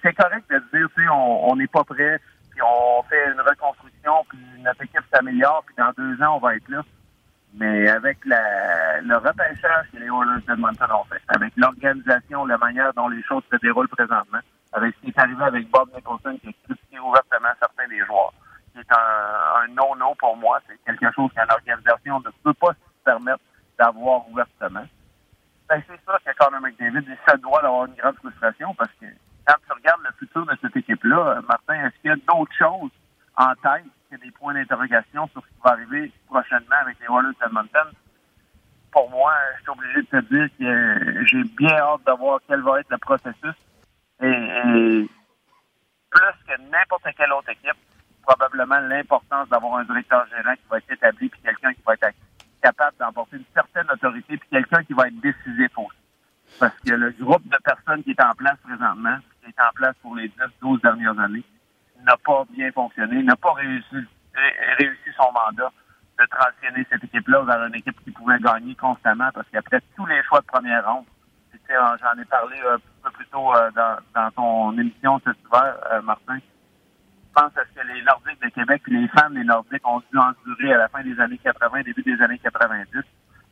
c'est 0.01 0.13
correct 0.13 0.50
de 0.50 0.57
dire, 0.73 0.88
tu 0.95 1.03
sais, 1.03 1.09
on 1.09 1.55
n'est 1.55 1.67
pas 1.67 1.83
prêt, 1.83 2.19
puis 2.51 2.61
on 2.61 3.03
fait 3.03 3.31
une 3.31 3.41
reconstruction, 3.41 4.25
puis 4.29 4.39
notre 4.59 4.83
équipe 4.83 5.03
s'améliore, 5.11 5.63
puis 5.65 5.75
dans 5.77 5.91
deux 5.97 6.21
ans, 6.23 6.35
on 6.35 6.39
va 6.39 6.55
être 6.55 6.69
là. 6.69 6.81
Mais 7.55 7.88
avec 7.89 8.17
le 8.25 9.15
repêchage 9.15 9.88
que 9.91 9.97
les 9.97 10.07
Oilers 10.07 10.41
d'Edmonton 10.47 10.88
ont 10.91 11.03
fait, 11.05 11.21
avec 11.27 11.53
l'organisation, 11.55 12.45
la 12.45 12.57
manière 12.57 12.94
dont 12.94 13.09
les 13.09 13.21
choses 13.23 13.44
se 13.51 13.57
déroulent 13.57 13.89
présentement, 13.89 14.39
avec 14.71 14.95
ce 14.95 15.01
qui 15.01 15.07
est 15.09 15.19
arrivé 15.19 15.44
avec 15.44 15.69
Bob 15.69 15.89
Nicholson, 15.95 16.38
qui 16.41 16.50
a 16.50 16.51
critiqué 16.65 17.00
ouvertement 17.00 17.50
certains 17.59 17.88
des 17.88 18.03
joueurs, 18.05 18.33
qui 18.71 18.79
est 18.79 18.91
un, 18.91 19.61
un 19.61 19.67
no-no 19.67 20.15
pour 20.15 20.35
moi, 20.38 20.59
c'est 20.67 20.79
quelque 20.83 21.13
chose 21.13 21.31
qu'une 21.33 21.51
organisation 21.51 22.19
ne 22.21 22.29
peut 22.44 22.53
pas 22.53 22.73
se 22.73 23.03
permettre 23.05 23.44
d'avoir 23.77 24.27
ouvertement 24.29 24.85
ben, 25.74 25.84
c'est 25.88 26.04
sûr 26.04 26.20
que 26.24 26.38
Conor 26.38 26.62
McDavid, 26.62 27.04
se 27.27 27.38
doit 27.38 27.62
d'avoir 27.62 27.86
une 27.86 27.96
grande 27.96 28.15
frustration 28.18 28.74
parce 28.75 28.92
que 29.01 29.08
quand 29.46 29.56
tu 29.65 29.74
regardes 29.74 30.01
le 30.03 30.12
futur 30.20 30.46
de 30.46 30.56
cette 30.62 30.75
équipe-là, 30.75 31.42
Martin, 31.48 31.86
est-ce 31.86 31.96
qu'il 32.01 32.10
y 32.10 32.13
a 32.13 32.15
d'autres 32.15 32.53
choses 32.53 32.92
en 33.36 33.53
tête 33.56 33.86
que 34.12 34.18
des 34.18 34.32
points 34.32 34.53
d'interrogation 34.53 35.27
sur 35.30 35.42
ce 35.42 35.48
qui 35.48 35.62
va 35.63 35.72
arriver 35.72 36.12
prochainement 36.27 36.75
avec 36.82 36.98
les 37.00 37.08
Oilers 37.08 37.36
d'Edmonton? 37.42 37.92
Pour 38.92 39.10
moi, 39.10 39.34
je 39.58 39.62
suis 39.62 39.72
obligé 39.72 40.01
de 40.01 40.08
te 40.08 40.34
dire 40.34 40.48
que 40.60 41.25
j'ai 41.25 41.44
bien 41.58 41.75
hâte 41.75 42.06
de 42.06 42.12
voir 42.12 42.39
quel 42.48 42.62
va 42.62 42.80
être 42.80 42.92
le 42.92 42.98
processus. 43.00 43.56
Et, 44.22 45.10
plus 46.12 46.46
que 46.48 46.62
n'importe 46.70 47.08
quelle 47.18 47.34
autre 47.34 47.50
équipe, 47.50 47.77
probablement 48.22 48.80
l'importance 48.80 49.50
d'avoir 49.50 49.77
un 49.77 49.84
directeur 49.86 50.27
gérant 50.27 50.53
qui 50.53 50.68
va 50.70 50.77
être 50.77 50.92
établi 50.92 51.30
puis 51.30 51.42
quelqu'un 51.42 51.74
qui 51.74 51.82
va 51.84 51.96
être 51.96 52.03
actif 52.03 52.33
capable 52.63 52.98
d'emporter 52.98 53.38
une 53.38 53.46
certaine 53.53 53.89
autorité, 53.91 54.38
puis 54.38 54.50
quelqu'un 54.50 54.84
qui 54.84 54.93
va 54.93 55.08
être 55.08 55.20
décisif 55.20 55.77
aussi. 55.77 55.98
Parce 56.60 56.74
que 56.79 56.93
le 56.93 57.12
groupe 57.12 57.43
de 57.48 57.58
personnes 57.63 58.03
qui 58.03 58.12
est 58.12 58.24
en 58.24 58.34
place 58.34 58.58
présentement, 58.63 59.17
qui 59.43 59.50
est 59.50 59.62
en 59.62 59.72
place 59.75 59.96
pour 60.01 60.15
les 60.15 60.32
10-12 60.62 60.82
dernières 60.82 61.20
années, 61.20 61.43
n'a 62.03 62.17
pas 62.17 62.43
bien 62.50 62.72
fonctionné, 62.72 63.22
n'a 63.24 63.36
pas 63.36 63.53
réussi, 63.53 63.98
réussi 64.77 65.10
son 65.17 65.32
mandat 65.32 65.72
de 66.20 66.25
transitionner 66.25 66.86
cette 66.89 67.03
équipe-là 67.03 67.41
vers 67.43 67.65
une 67.65 67.75
équipe 67.75 68.01
qui 68.03 68.12
pouvait 68.12 68.39
gagner 68.39 68.75
constamment, 68.75 69.29
parce 69.34 69.48
qu'après 69.51 69.82
tous 69.96 70.05
les 70.05 70.22
choix 70.24 70.39
de 70.39 70.46
première 70.46 70.86
ronde, 70.88 71.05
j'en 71.70 72.22
ai 72.22 72.25
parlé 72.25 72.58
un 72.70 72.77
peu 73.03 73.12
plus 73.12 73.25
tôt 73.27 73.55
euh, 73.55 73.72
dans, 73.72 73.98
dans 74.13 74.32
ton 74.32 74.77
émission 74.77 75.20
cet 75.25 75.38
hiver, 75.46 75.77
euh, 75.91 76.01
Martin, 76.01 76.38
pense 77.34 77.58
à 77.58 77.66
ce 77.66 77.82
que 77.82 77.88
les 77.88 78.02
Nordiques 78.04 78.42
de 78.42 78.50
Québec 78.50 78.82
les 78.88 79.08
fans 79.10 79.30
des 79.30 79.44
Nordiques 79.44 79.88
ont 79.88 80.02
dû 80.12 80.18
endurer 80.18 80.74
à 80.74 80.78
la 80.78 80.88
fin 80.88 81.04
des 81.04 81.20
années 81.20 81.40
80, 81.40 81.82
début 81.82 82.04
des 82.04 82.22
années 82.22 82.40
90. 82.40 83.02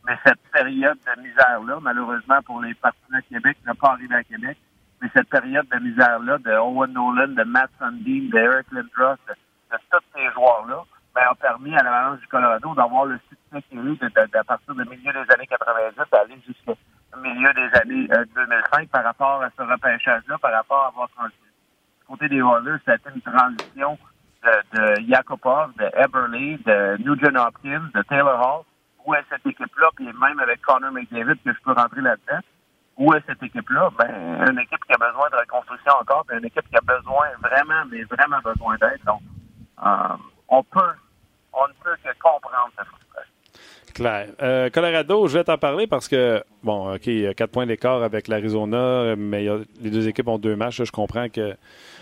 Mais 0.07 0.17
cette 0.25 0.41
période 0.51 0.97
de 0.97 1.21
misère-là, 1.21 1.79
malheureusement 1.81 2.41
pour 2.43 2.61
les 2.61 2.73
partisans 2.75 3.19
de 3.19 3.35
Québec, 3.35 3.57
n'a 3.65 3.75
pas 3.75 3.91
arrivé 3.91 4.15
à 4.15 4.23
Québec. 4.23 4.57
Mais 5.01 5.09
cette 5.15 5.29
période 5.29 5.67
de 5.67 5.79
misère-là, 5.79 6.37
de 6.37 6.51
Owen 6.57 6.93
Nolan, 6.93 7.29
de 7.29 7.43
Matt 7.43 7.69
Sundin, 7.79 8.29
de 8.31 8.37
Eric 8.37 8.67
Lindros, 8.71 9.17
de, 9.27 9.77
tous 9.89 9.99
ces 10.15 10.31
joueurs-là, 10.31 10.83
ben, 11.15 11.23
a 11.29 11.35
permis 11.35 11.75
à 11.75 11.83
la 11.83 11.91
balance 11.91 12.19
du 12.19 12.27
Colorado 12.27 12.73
d'avoir 12.75 13.05
le 13.05 13.19
succès 13.29 13.61
qu'il 13.63 13.79
a 13.79 13.83
eu 13.83 13.97
à 14.33 14.43
partir 14.43 14.75
du 14.75 14.89
milieu 14.89 15.11
des 15.11 15.33
années 15.33 15.47
90 15.47 15.99
aller 16.11 16.41
jusqu'au 16.47 16.77
milieu 17.17 17.53
des 17.53 17.79
années 17.79 18.07
2005 18.07 18.81
euh, 18.81 18.85
par 18.91 19.03
rapport 19.03 19.41
à 19.41 19.49
ce 19.57 19.61
repêchage-là, 19.61 20.37
par 20.37 20.53
rapport 20.53 20.85
à 20.85 20.87
avoir 20.87 21.09
transition 21.09 21.50
côté 22.11 22.27
des 22.29 22.39
Oilers, 22.39 22.79
c'était 22.85 23.09
une 23.15 23.21
transition 23.21 23.97
de, 24.43 24.77
de 24.77 25.01
Yakupov, 25.01 25.73
de 25.77 25.85
Eberle, 25.95 26.57
de 26.63 26.97
Nugent 27.03 27.37
Hopkins, 27.37 27.89
de 27.93 28.01
Taylor 28.03 28.39
Hall 28.39 28.65
où 29.05 29.15
est 29.15 29.23
cette 29.29 29.45
équipe-là, 29.45 29.89
puis 29.95 30.05
même 30.05 30.39
avec 30.39 30.61
Connor 30.61 30.91
McDavid, 30.91 31.37
que 31.43 31.53
je 31.53 31.61
peux 31.63 31.73
rentrer 31.73 32.01
là-dedans, 32.01 32.39
où 32.97 33.13
est 33.13 33.23
cette 33.25 33.41
équipe-là? 33.41 33.89
Ben, 33.97 34.45
une 34.49 34.59
équipe 34.59 34.83
qui 34.85 34.93
a 34.93 34.97
besoin 34.97 35.29
de 35.29 35.37
reconstruction 35.37 35.93
encore, 35.99 36.25
puis 36.27 36.37
une 36.37 36.45
équipe 36.45 36.67
qui 36.69 36.77
a 36.77 36.81
besoin, 36.81 37.29
vraiment, 37.41 37.83
mais 37.89 38.03
vraiment 38.03 38.39
besoin 38.43 38.77
d'aide. 38.77 39.01
Donc, 39.05 39.21
euh, 39.83 40.15
on 40.49 40.63
peut, 40.63 40.93
on 41.53 41.67
ne 41.67 41.73
peut 41.83 41.95
que 42.03 42.09
comprendre 42.19 42.69
cette 42.77 42.87
Euh, 44.05 44.69
Colorado, 44.69 45.27
je 45.27 45.37
vais 45.37 45.43
t'en 45.43 45.57
parler 45.57 45.87
parce 45.87 46.07
que, 46.07 46.43
bon, 46.63 46.93
OK, 46.93 47.07
il 47.07 47.19
y 47.19 47.27
a 47.27 47.33
quatre 47.33 47.51
points 47.51 47.65
d'écart 47.65 48.03
avec 48.03 48.27
l'Arizona, 48.27 49.15
mais 49.15 49.47
les 49.81 49.89
deux 49.89 50.07
équipes 50.07 50.27
ont 50.27 50.39
deux 50.39 50.55
matchs. 50.55 50.83
je 50.83 50.91
comprends 50.91 51.29
que 51.29 51.55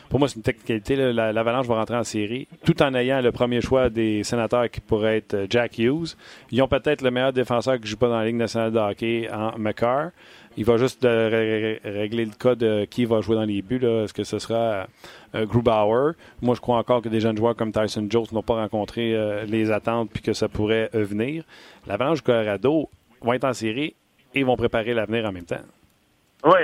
pour 0.10 0.18
moi, 0.18 0.28
c'est 0.28 0.38
une 0.38 0.42
technicalité. 0.42 0.96
L'Avalanche 0.96 1.68
va 1.68 1.76
rentrer 1.76 1.96
en 1.96 2.04
série 2.04 2.48
tout 2.66 2.82
en 2.82 2.96
ayant 2.96 3.22
le 3.22 3.32
premier 3.32 3.62
choix 3.62 3.90
des 3.90 4.24
sénateurs 4.24 4.70
qui 4.70 4.82
pourrait 4.82 5.18
être 5.18 5.36
euh, 5.36 5.48
Jack 5.48 5.78
Hughes. 5.78 6.16
Ils 6.52 6.62
ont 6.64 6.68
peut-être 6.68 7.04
le 7.04 7.12
meilleur 7.12 7.32
défenseur 7.32 7.80
qui 7.80 7.88
joue 7.88 7.98
pas 7.98 8.10
dans 8.10 8.18
la 8.18 8.26
Ligue 8.26 8.36
nationale 8.36 8.72
de 8.72 8.80
hockey 8.80 9.30
en 9.32 9.58
McCarr. 9.60 10.10
Il 10.58 10.66
va 10.66 10.78
juste 10.78 11.04
régler 11.04 12.26
le 12.26 12.34
cas 12.38 12.56
de 12.56 12.86
qui 12.86 13.06
va 13.06 13.22
jouer 13.22 13.36
dans 13.36 13.46
les 13.46 13.62
buts. 13.62 13.84
Est-ce 13.84 14.14
que 14.14 14.24
ce 14.24 14.40
sera 14.40 14.88
euh, 15.36 15.46
Grubauer? 15.46 16.14
Moi, 16.42 16.56
je 16.56 16.62
crois 16.62 16.78
encore 16.78 17.02
que 17.02 17.10
des 17.10 17.20
jeunes 17.20 17.38
joueurs 17.38 17.56
comme 17.56 17.72
Tyson 17.72 18.08
Jones 18.10 18.26
n'ont 18.32 18.44
pas 18.44 18.56
rencontré 18.56 19.16
euh, 19.16 19.46
les 19.46 19.72
attentes 19.72 20.10
puis 20.12 20.22
que 20.22 20.34
ça 20.34 20.50
pourrait 20.50 20.90
venir. 20.94 21.44
L'Avalanche 21.88 22.22
Colorado 22.22 22.90
vont 23.22 23.34
être 23.34 23.46
en 23.46 23.54
série 23.54 23.96
et 24.34 24.44
vont 24.44 24.58
préparer 24.58 24.94
l'avenir 24.94 25.26
en 25.26 25.32
même 25.32 25.46
temps. 25.46 25.64
Oui, 26.44 26.60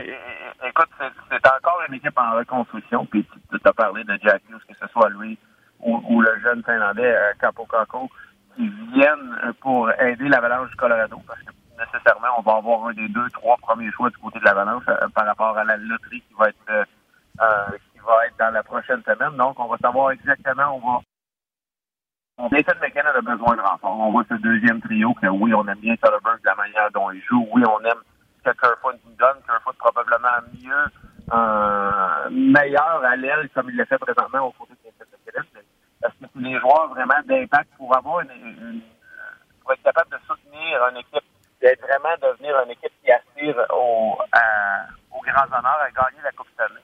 écoute, 0.67 0.89
c'est 1.29 1.47
encore 1.47 1.81
une 1.87 1.95
équipe 1.95 2.17
en 2.17 2.35
reconstruction. 2.35 3.05
Puis 3.05 3.25
tu 3.51 3.59
as 3.63 3.73
parlé 3.73 4.03
de 4.03 4.17
Jack 4.23 4.41
Hughes, 4.49 4.61
que 4.67 4.75
ce 4.79 4.87
soit 4.91 5.09
lui 5.09 5.37
ou, 5.81 6.21
le 6.21 6.39
jeune 6.41 6.63
Finlandais 6.63 7.15
euh, 7.15 7.33
Capo 7.39 7.65
Capo, 7.65 8.09
qui 8.55 8.67
viennent 8.93 9.53
pour 9.61 9.91
aider 9.99 10.27
l'Avalanche 10.27 10.69
du 10.69 10.75
Colorado, 10.75 11.21
nécessairement, 11.77 12.27
on 12.37 12.41
va 12.41 12.57
avoir 12.57 12.87
un 12.87 12.93
des 12.93 13.07
deux, 13.09 13.29
trois 13.31 13.57
premiers 13.57 13.91
choix 13.91 14.09
du 14.09 14.17
côté 14.17 14.39
de 14.39 14.45
l'Avalanche 14.45 14.83
euh, 14.87 15.07
par 15.13 15.25
rapport 15.25 15.57
à 15.57 15.63
la 15.63 15.77
loterie 15.77 16.21
qui 16.21 16.33
va 16.37 16.49
être 16.49 16.57
euh, 16.69 16.83
euh, 17.41 17.77
qui 17.91 17.99
va 17.99 18.25
être 18.27 18.37
dans 18.39 18.53
la 18.53 18.63
prochaine 18.63 19.01
semaine. 19.03 19.35
Donc, 19.37 19.59
on 19.59 19.67
va 19.67 19.77
savoir 19.77 20.11
exactement, 20.11 20.75
on 20.75 20.79
va 20.79 21.01
Nathan 22.37 22.73
McKenna 22.81 23.11
a 23.11 23.21
besoin 23.21 23.55
de 23.55 23.61
renfort. 23.61 23.97
On 23.97 24.11
voit 24.11 24.25
ce 24.29 24.35
deuxième 24.35 24.81
trio 24.81 25.13
que 25.13 25.27
oui, 25.27 25.53
on 25.53 25.65
aime 25.67 25.79
bien 25.79 25.95
Soderbergh 26.03 26.41
de 26.41 26.45
la 26.47 26.55
manière 26.55 26.91
dont 26.91 27.09
il 27.11 27.21
joue. 27.23 27.47
Oui, 27.53 27.63
on 27.65 27.79
aime 27.85 28.01
que 28.43 28.51
Kerfoot 28.51 28.99
nous 29.05 29.15
donne. 29.15 29.41
Kerfoot 29.47 29.77
probablement 29.77 30.43
mieux, 30.61 30.85
euh, 31.31 32.29
meilleur 32.29 33.01
à 33.05 33.15
l'aile 33.15 33.49
comme 33.53 33.69
il 33.69 33.77
l'a 33.77 33.85
fait 33.85 33.97
présentement 33.97 34.47
au 34.47 34.51
côté 34.51 34.73
de 34.73 34.89
Nathan 34.99 35.05
McKenna. 35.25 35.61
Parce 36.01 36.13
que 36.15 36.25
c'est 36.33 36.41
les 36.41 36.59
joueurs 36.59 36.89
vraiment 36.89 37.21
d'impact 37.25 37.69
pour 37.77 37.95
avoir 37.95 38.19
une, 38.19 38.31
une, 38.31 38.81
pour 39.61 39.71
être 39.71 39.83
capable 39.83 40.11
de 40.11 40.17
soutenir 40.27 40.81
une 40.91 40.97
équipe 40.97 41.23
d'être 41.65 41.81
vraiment 41.81 42.15
devenir 42.21 42.55
une 42.63 42.71
équipe 42.71 42.93
qui 43.03 43.11
aspire 43.11 43.57
au, 43.73 44.19
aux 45.11 45.21
grands 45.21 45.57
honneurs, 45.57 45.81
à 45.81 45.89
gagner 45.89 46.21
la 46.23 46.31
Coupe 46.31 46.47
Stanley. 46.53 46.81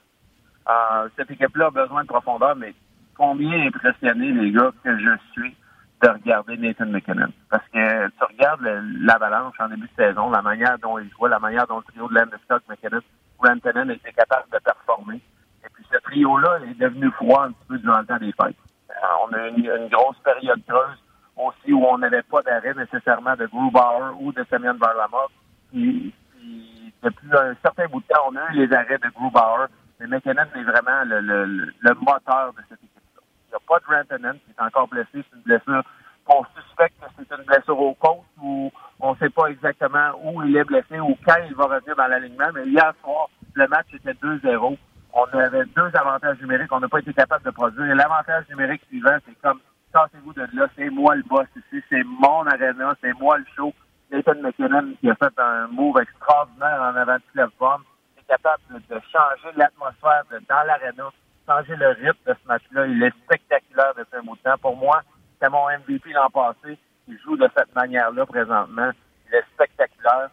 Euh, 0.68 1.08
cette 1.16 1.30
équipe-là 1.30 1.68
a 1.68 1.70
besoin 1.70 2.02
de 2.02 2.08
profondeur, 2.08 2.56
mais 2.56 2.74
combien 3.16 3.68
impressionné, 3.68 4.32
les 4.32 4.52
gars, 4.52 4.72
que 4.84 4.98
je 4.98 5.12
suis 5.34 5.56
de 6.02 6.10
regarder 6.10 6.58
Nathan 6.58 6.88
McKinnon. 6.88 7.32
Parce 7.52 7.64
que 7.68 8.08
tu 8.08 8.24
regardes 8.24 8.62
l'avalanche 9.02 9.54
en 9.60 9.70
début 9.70 9.88
de 9.88 10.04
saison, 10.04 10.32
la 10.32 10.42
manière 10.42 10.80
dont 10.80 10.98
il 10.98 11.12
joue, 11.12 11.28
la 11.28 11.38
manière 11.38 11.68
dont 11.68 11.78
le 11.78 11.84
trio 11.84 12.08
de 12.10 12.16
Landeskog, 12.16 12.62
McKinnon, 12.68 13.02
Rantanen 13.38 13.92
était 13.92 14.14
capable 14.14 14.50
de 14.52 14.58
performer. 14.58 15.22
Et 15.64 15.70
puis 15.76 15.86
ce 15.92 15.98
trio-là 16.00 16.58
est 16.68 16.80
devenu 16.80 17.12
froid 17.12 17.44
un 17.44 17.52
petit 17.52 17.68
peu 17.68 17.78
durant 17.78 18.00
le 18.00 18.06
temps 18.08 18.18
des 18.18 18.32
fêtes. 18.32 18.56
Euh, 18.90 19.28
on 19.28 19.34
a 19.34 19.48
eu 19.48 19.52
une 19.52 19.90
grosse 19.90 20.18
période 20.24 20.62
creuse 20.68 20.98
aussi 21.48 21.74
où 21.74 21.84
on 21.86 21.98
n'avait 21.98 22.24
pas 22.24 22.42
d'arrêt 22.42 22.74
nécessairement 22.74 23.36
de 23.36 23.46
Grubauer 23.48 24.16
ou 24.20 24.32
de 24.32 24.46
Semyon 24.50 24.78
Varlamov. 24.80 25.30
Puis, 25.72 26.14
depuis 27.02 27.28
un 27.34 27.56
certain 27.62 27.88
bout 27.88 28.02
de 28.02 28.08
temps, 28.08 28.24
on 28.30 28.36
a 28.36 28.52
eu 28.52 28.66
les 28.66 28.76
arrêts 28.76 28.98
de 28.98 29.10
Grubauer, 29.10 29.68
mais 30.00 30.08
McKinnon 30.08 30.44
est 30.56 30.64
vraiment 30.64 31.04
le, 31.06 31.94
moteur 31.96 32.54
de 32.54 32.62
cette 32.70 32.80
équipe-là. 32.80 33.22
Il 33.48 33.52
n'y 33.52 33.56
a 33.56 33.60
pas 33.68 33.80
de 33.80 33.86
Rantanen 33.86 34.40
qui 34.46 34.52
est 34.52 34.64
encore 34.64 34.88
blessé. 34.88 35.10
C'est 35.14 35.36
une 35.36 35.44
blessure 35.44 35.84
qu'on 36.26 36.46
suspecte 36.56 36.96
que 37.00 37.08
c'est 37.18 37.36
une 37.36 37.46
blessure 37.46 37.80
au 37.80 37.94
côte 37.96 38.26
ou 38.42 38.72
on 39.00 39.14
ne 39.14 39.18
sait 39.18 39.30
pas 39.30 39.48
exactement 39.48 40.12
où 40.24 40.44
il 40.44 40.56
est 40.56 40.64
blessé 40.64 41.00
ou 41.00 41.18
quand 41.26 41.38
il 41.48 41.56
va 41.56 41.66
revenir 41.66 41.96
dans 41.96 42.08
l'alignement. 42.08 42.50
Mais 42.54 42.66
hier 42.68 42.94
soir, 43.02 43.30
le 43.54 43.68
match 43.68 43.88
était 43.94 44.14
2-0. 44.14 44.78
On 45.14 45.24
avait 45.38 45.66
deux 45.66 45.92
avantages 45.94 46.40
numériques. 46.40 46.72
On 46.72 46.80
n'a 46.80 46.88
pas 46.88 47.00
été 47.00 47.14
capable 47.14 47.44
de 47.44 47.52
produire. 47.52 47.86
Et 47.92 47.96
l'avantage 47.96 48.48
numérique 48.50 48.84
suivant, 48.88 49.18
c'est 49.26 49.40
comme 49.42 49.60
sortez-vous 49.92 50.34
de 50.34 50.48
là, 50.54 50.68
c'est 50.76 50.90
moi 50.90 51.16
le 51.16 51.24
boss 51.24 51.48
ici, 51.56 51.84
c'est 51.90 52.04
mon 52.04 52.46
arena, 52.48 52.94
c'est 53.02 53.14
moi 53.20 53.38
le 53.38 53.46
show. 53.56 53.74
Nathan 54.12 54.36
McKinnon 54.42 54.94
qui 55.00 55.10
a 55.10 55.16
fait 55.16 55.34
un 55.38 55.68
move 55.68 56.00
extraordinaire 56.02 56.82
en 56.82 56.96
avant 56.96 57.16
de 57.16 57.24
Clef-Bomb, 57.34 57.82
est 58.18 58.28
capable 58.28 58.62
de, 58.90 59.00
changer 59.12 59.56
l'atmosphère 59.56 60.24
dans 60.30 60.64
l'arena, 60.68 61.10
changer 61.48 61.76
le 61.76 61.90
rythme 61.90 62.20
de 62.28 62.34
ce 62.34 62.48
match-là. 62.48 62.88
Il 62.88 63.02
est 63.04 63.16
spectaculaire 63.24 63.94
depuis 63.98 64.18
un 64.18 64.24
bout 64.24 64.36
de 64.36 64.42
temps. 64.42 64.58
Pour 64.62 64.76
moi, 64.76 65.02
c'est 65.42 65.50
mon 65.50 65.66
MVP 65.70 66.12
l'an 66.12 66.30
passé. 66.30 66.78
Il 67.08 67.18
joue 67.20 67.38
de 67.38 67.50
cette 67.56 67.74
manière-là 67.74 68.26
présentement. 68.26 68.92
Il 69.28 69.36
est 69.36 69.46
spectaculaire. 69.54 70.30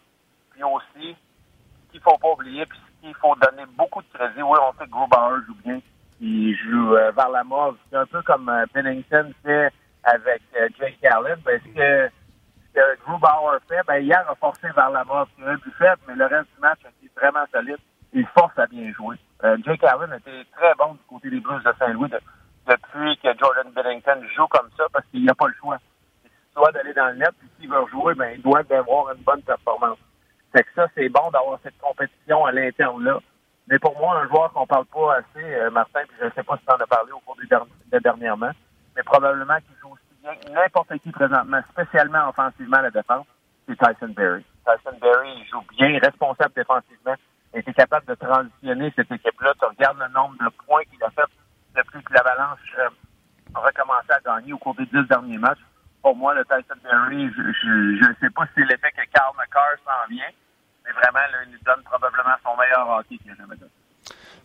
Puis 0.51 0.63
aussi, 0.65 1.17
ce 1.87 1.93
qu'il 1.93 2.01
faut 2.01 2.19
pas 2.19 2.33
oublier, 2.33 2.67
puis 2.67 2.79
ce 2.79 3.07
qu'il 3.07 3.15
faut 3.15 3.35
donner 3.37 3.65
beaucoup 3.77 4.03
de 4.03 4.09
crédit, 4.13 4.43
oui, 4.43 4.59
on 4.61 4.73
sait 4.73 4.87
que 4.87 4.91
Grubauer 4.91 5.41
joue 5.47 5.57
bien, 5.65 5.81
il 6.21 6.57
joue 6.57 6.95
euh, 6.95 7.11
vers 7.13 7.29
la 7.31 7.45
mort. 7.45 7.75
C'est 7.91 7.97
un 7.97 8.07
peu 8.07 8.23
comme 8.23 8.49
euh, 8.49 8.67
Pennington 8.73 9.33
fait 9.45 9.73
avec 10.05 10.43
euh, 10.57 10.69
Jake 10.79 10.99
Allen. 11.05 11.39
Ben, 11.45 11.61
ce 11.65 11.69
que, 11.69 12.09
que 12.75 13.01
Grubauer 13.05 13.59
fait, 13.69 13.81
ben, 13.87 13.99
hier 13.99 14.29
a 14.29 14.35
forcé 14.35 14.69
vers 14.75 14.91
la 14.91 15.05
mort. 15.05 15.29
C'est 15.37 15.45
un 15.45 15.55
but 15.55 15.75
faible, 15.79 16.03
mais 16.09 16.15
le 16.15 16.27
reste 16.27 16.49
du 16.55 16.61
match 16.61 16.81
a 16.85 16.89
été 16.89 17.11
vraiment 17.17 17.45
solide. 17.53 17.79
Il 18.13 18.27
force 18.27 18.59
à 18.59 18.67
bien 18.67 18.93
jouer. 18.93 19.17
Jake 19.65 19.85
Allen 19.85 20.13
était 20.19 20.45
très 20.57 20.75
bon 20.77 20.95
du 20.95 21.01
côté 21.09 21.31
des 21.31 21.39
Blues 21.39 21.63
de 21.63 21.73
Saint-Louis 21.79 22.11
depuis 22.67 23.17
que 23.19 23.29
Jordan 23.39 23.71
Bennington 23.73 24.21
joue 24.35 24.49
comme 24.49 24.69
ça 24.77 24.85
parce 24.93 25.07
qu'il 25.13 25.25
n'a 25.25 25.35
pas 25.35 25.47
le 25.47 25.55
choix. 25.61 25.79
Il 26.25 26.31
doit 26.57 26.73
d'aller 26.73 26.93
dans 26.93 27.07
le 27.07 27.17
net, 27.17 27.31
puis 27.39 27.49
s'il 27.61 27.71
veut 27.71 27.87
jouer, 27.93 28.15
ben, 28.15 28.33
il 28.35 28.43
doit 28.43 28.63
avoir 28.71 29.15
une 29.15 29.23
bonne 29.23 29.43
performance. 29.43 29.99
C'est 30.53 30.65
que 30.65 30.71
ça, 30.75 30.89
c'est 30.97 31.09
bon 31.09 31.31
d'avoir 31.31 31.61
cette 31.63 31.79
compétition 31.79 32.45
à 32.47 32.53
l'interne 32.53 33.05
là. 33.05 33.21
Mais 33.71 33.79
pour 33.79 33.97
moi, 33.99 34.21
un 34.21 34.29
joueur 34.29 34.53
qu'on 34.53 34.67
parle 34.67 34.87
pas 34.87 35.17
assez, 35.17 35.45
euh, 35.45 35.71
Martin, 35.71 36.01
puis 36.09 36.17
je 36.21 36.27
ne 36.27 36.31
sais 36.31 36.43
pas 36.43 36.57
si 36.57 36.65
tu 36.65 36.73
en 36.73 36.77
as 36.77 36.87
parlé 36.87 37.13
au 37.13 37.21
cours 37.21 37.37
des 37.37 37.47
de 37.47 37.99
dernièrement, 37.99 38.51
mais 38.97 39.03
probablement 39.03 39.57
qu'il 39.59 39.77
joue 39.81 39.93
aussi 39.93 40.23
bien 40.23 40.35
que 40.37 40.51
n'importe 40.51 40.97
qui 41.03 41.11
présentement, 41.11 41.61
spécialement 41.73 42.31
offensivement 42.31 42.79
à 42.79 42.83
la 42.83 42.91
défense, 42.91 43.27
c'est 43.67 43.77
Tyson 43.77 44.15
Berry. 44.17 44.45
Tyson 44.65 44.97
Berry, 45.01 45.35
il 45.37 45.47
joue 45.49 45.63
bien, 45.77 45.99
responsable 46.03 46.55
défensivement, 46.57 47.15
il 47.53 47.61
était 47.61 47.75
capable 47.75 48.07
de 48.07 48.15
transitionner 48.15 48.93
cette 48.97 49.13
équipe-là. 49.13 49.53
Tu 49.61 49.67
regardes 49.67 49.99
le 49.99 50.09
nombre 50.15 50.37
de 50.41 50.49
points 50.65 50.85
qu'il 50.91 51.03
a 51.05 51.11
fait 51.11 51.31
depuis 51.77 52.03
que 52.03 52.15
l'Avalanche 52.15 52.75
euh, 52.79 52.89
a 53.55 53.61
recommencé 53.61 54.11
à 54.11 54.21
gagner 54.21 54.55
au 54.55 54.59
cours 54.59 54.75
des 54.77 54.87
dix 54.87 55.07
derniers 55.09 55.39
matchs. 55.39 55.61
Pour 56.03 56.17
moi, 56.17 56.33
le 56.35 56.45
Tyson 56.45 56.81
Berry, 56.83 57.31
je 57.37 58.09
ne 58.09 58.15
sais 58.21 58.31
pas 58.31 58.47
si 58.47 58.53
c'est 58.57 58.65
l'effet 58.65 58.93
que 58.93 59.05
Carl 59.13 59.35
McCarr 59.37 59.77
s'en 59.85 60.09
vient, 60.09 60.31
mais 60.89 61.01
vraiment, 61.01 61.19
il 61.47 61.53
nous 61.53 61.59
donne 61.65 61.83
probablement 61.85 62.35
son 62.43 62.57
meilleur 62.57 62.89
hockey 62.89 63.19
qu'il 63.19 63.33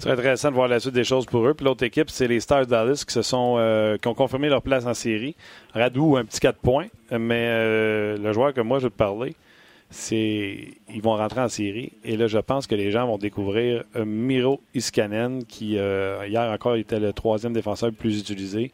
a 0.10 0.12
intéressant 0.12 0.50
de 0.50 0.56
voir 0.56 0.68
la 0.68 0.82
suite 0.82 0.94
des 0.94 1.06
choses 1.06 1.26
pour 1.26 1.48
eux. 1.48 1.54
Puis 1.54 1.66
l'autre 1.66 1.84
équipe, 1.84 2.10
c'est 2.10 2.28
les 2.28 2.42
Stars 2.42 2.66
Dallas 2.66 3.06
qui 3.08 3.14
se 3.14 3.22
sont 3.22 3.56
euh, 3.58 3.98
qui 3.98 4.08
ont 4.10 4.14
confirmé 4.14 4.50
leur 4.50 4.62
place 4.62 4.86
en 4.86 4.94
série. 4.94 5.36
Radou, 5.74 6.18
un 6.18 6.26
petit 6.26 6.42
4 6.42 6.60
points, 6.60 6.88
mais 7.12 7.48
euh, 7.48 8.18
le 8.18 8.34
joueur 8.34 8.54
que 8.54 8.60
moi 8.60 8.80
je 8.80 8.86
veux 8.86 8.90
te 8.90 8.98
parler, 8.98 9.36
c'est 9.90 10.74
ils 10.90 11.02
vont 11.02 11.16
rentrer 11.16 11.40
en 11.40 11.48
série. 11.48 11.94
Et 12.04 12.18
là, 12.18 12.28
je 12.28 12.40
pense 12.40 12.68
que 12.68 12.76
les 12.76 12.92
gens 12.92 13.08
vont 13.08 13.18
découvrir 13.18 13.84
euh, 13.96 14.04
Miro 14.04 14.62
Iskanen, 14.74 15.46
qui 15.46 15.76
hier 15.76 16.52
encore 16.52 16.76
était 16.76 17.00
le 17.00 17.14
troisième 17.14 17.54
défenseur 17.54 17.90
le 17.90 17.96
plus 17.96 18.20
utilisé. 18.20 18.74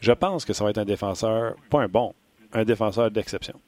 Je 0.00 0.12
pense 0.12 0.44
que 0.44 0.52
ça 0.52 0.62
va 0.62 0.70
être 0.70 0.78
un 0.78 0.84
défenseur, 0.84 1.54
pas 1.68 1.82
un 1.82 1.88
bon, 1.88 2.14
un 2.52 2.64
défenseur 2.64 3.10
d'exception. 3.10 3.60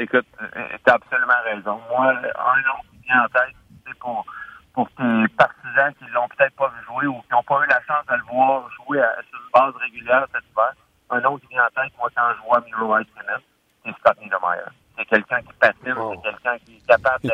Écoute, 0.00 0.26
tu 0.40 0.90
as 0.90 0.94
absolument 0.94 1.42
raison. 1.44 1.78
Moi, 1.90 2.08
un 2.08 2.60
nom 2.62 2.80
qui 2.90 3.06
vient 3.06 3.22
en 3.22 3.28
tête, 3.28 3.54
c'est 3.86 3.98
pour, 3.98 4.24
pour 4.72 4.88
tes 4.92 5.28
partisans 5.36 5.92
qui 5.98 6.06
l'ont 6.06 6.26
peut-être 6.28 6.56
pas 6.56 6.68
vu 6.68 6.84
jouer 6.86 7.06
ou 7.06 7.20
qui 7.20 7.32
n'ont 7.32 7.42
pas 7.42 7.60
eu 7.62 7.68
la 7.68 7.82
chance 7.82 8.06
de 8.08 8.14
le 8.14 8.22
voir 8.32 8.66
jouer 8.70 9.04
sur 9.28 9.38
une 9.38 9.50
base 9.52 9.76
régulière 9.76 10.26
cet 10.32 10.42
hiver. 10.50 10.72
Un 11.10 11.20
nom 11.20 11.36
qui 11.36 11.48
vient 11.48 11.66
en 11.66 11.82
tête, 11.82 11.92
moi, 11.98 12.08
quand 12.16 12.32
je 12.34 12.42
vois 12.46 12.62
Miro 12.62 12.96
Heiskanen, 12.96 13.40
c'est 13.84 13.92
Scott 13.98 14.16
Niedermayer. 14.22 14.62
C'est 14.96 15.04
quelqu'un 15.04 15.42
qui 15.42 15.52
patine, 15.60 15.94
c'est 15.94 16.22
quelqu'un 16.22 16.58
qui 16.64 16.76
est 16.76 16.86
capable 16.86 17.28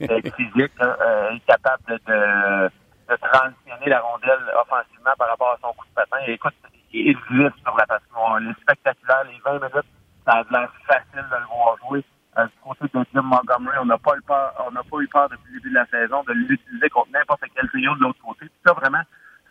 d'être 0.00 0.36
physique, 0.36 0.72
euh, 0.82 1.30
est 1.30 1.46
capable 1.46 1.84
de, 1.88 1.94
de, 2.06 2.70
de, 3.08 3.16
transitionner 3.16 3.86
la 3.86 4.00
rondelle 4.00 4.44
offensivement 4.60 5.14
par 5.16 5.28
rapport 5.30 5.52
à 5.52 5.58
son 5.62 5.72
coup 5.72 5.86
de 5.86 5.94
patin. 5.94 6.18
Et 6.26 6.32
écoute, 6.34 6.54
il 6.92 7.16
glisse 7.16 7.56
sur 7.62 7.74
la 7.78 7.86
patinoire. 7.86 8.40
Les 8.40 8.52
spectaculaires, 8.60 9.24
les 9.24 9.40
20 9.42 9.54
minutes 9.54 9.86
ça 10.24 10.32
a 10.32 10.44
l'air 10.50 10.72
facile 10.86 11.24
de 11.30 11.36
le 11.36 11.46
voir 11.46 11.76
jouer. 11.86 12.04
Euh, 12.38 12.46
du 12.46 12.52
côté 12.62 12.84
de 12.94 13.04
Jim 13.12 13.22
Montgomery, 13.22 13.76
on 13.80 13.86
n'a 13.86 13.98
pas, 13.98 14.16
eu 14.16 14.22
peur, 14.22 14.54
on 14.66 14.70
n'a 14.70 14.82
pas 14.84 14.98
eu 14.98 15.08
peur 15.08 15.28
depuis 15.28 15.52
le 15.52 15.58
début 15.58 15.70
de 15.70 15.74
la 15.74 15.86
saison 15.86 16.22
de 16.22 16.32
l'utiliser 16.32 16.88
contre 16.90 17.10
n'importe 17.10 17.42
quel 17.54 17.68
trio 17.68 17.94
de 17.96 18.02
l'autre 18.02 18.20
côté. 18.24 18.46
ça, 18.64 18.72
vraiment, 18.72 19.02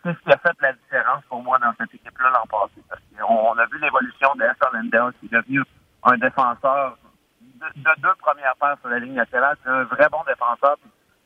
c'est 0.02 0.14
ce 0.14 0.18
qui 0.20 0.32
a 0.32 0.38
fait 0.38 0.56
la 0.62 0.72
différence 0.72 1.22
pour 1.28 1.42
moi 1.42 1.58
dans 1.58 1.72
cette 1.78 1.94
équipe-là 1.94 2.30
l'an 2.30 2.46
passé. 2.50 2.82
Parce 2.88 3.02
qu'on 3.18 3.58
a 3.58 3.66
vu 3.66 3.78
l'évolution 3.78 4.34
d'Esther 4.36 4.70
Lendell, 4.72 5.12
qui 5.20 5.26
est 5.26 5.36
devenu 5.36 5.62
un 6.04 6.16
défenseur 6.16 6.96
de 7.42 8.00
deux 8.00 8.14
premières 8.18 8.56
paires 8.58 8.76
sur 8.80 8.88
la 8.88 8.98
ligne 8.98 9.14
nationale. 9.14 9.56
C'est 9.62 9.70
un 9.70 9.84
vrai 9.84 10.08
bon 10.10 10.24
défenseur. 10.26 10.76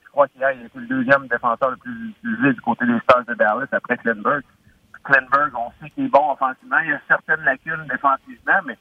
je 0.04 0.10
crois 0.10 0.26
qu'il 0.28 0.42
a 0.42 0.52
été 0.52 0.68
le 0.74 0.86
deuxième 0.86 1.28
défenseur 1.28 1.70
le 1.70 1.76
plus 1.76 2.10
utilisé 2.10 2.52
du 2.52 2.60
côté 2.60 2.84
des 2.86 2.98
Stars 3.00 3.24
de 3.24 3.34
Dallas 3.34 3.68
après 3.70 3.96
Klinberg. 3.98 4.42
Klinberg, 5.04 5.52
on 5.54 5.70
sait 5.80 5.90
qu'il 5.90 6.06
est 6.06 6.08
bon 6.08 6.32
offensivement. 6.32 6.78
Il 6.80 6.90
y 6.90 6.92
a 6.92 7.00
certaines 7.06 7.44
lacunes 7.44 7.86
défensivement, 7.88 8.60
mais 8.64 8.76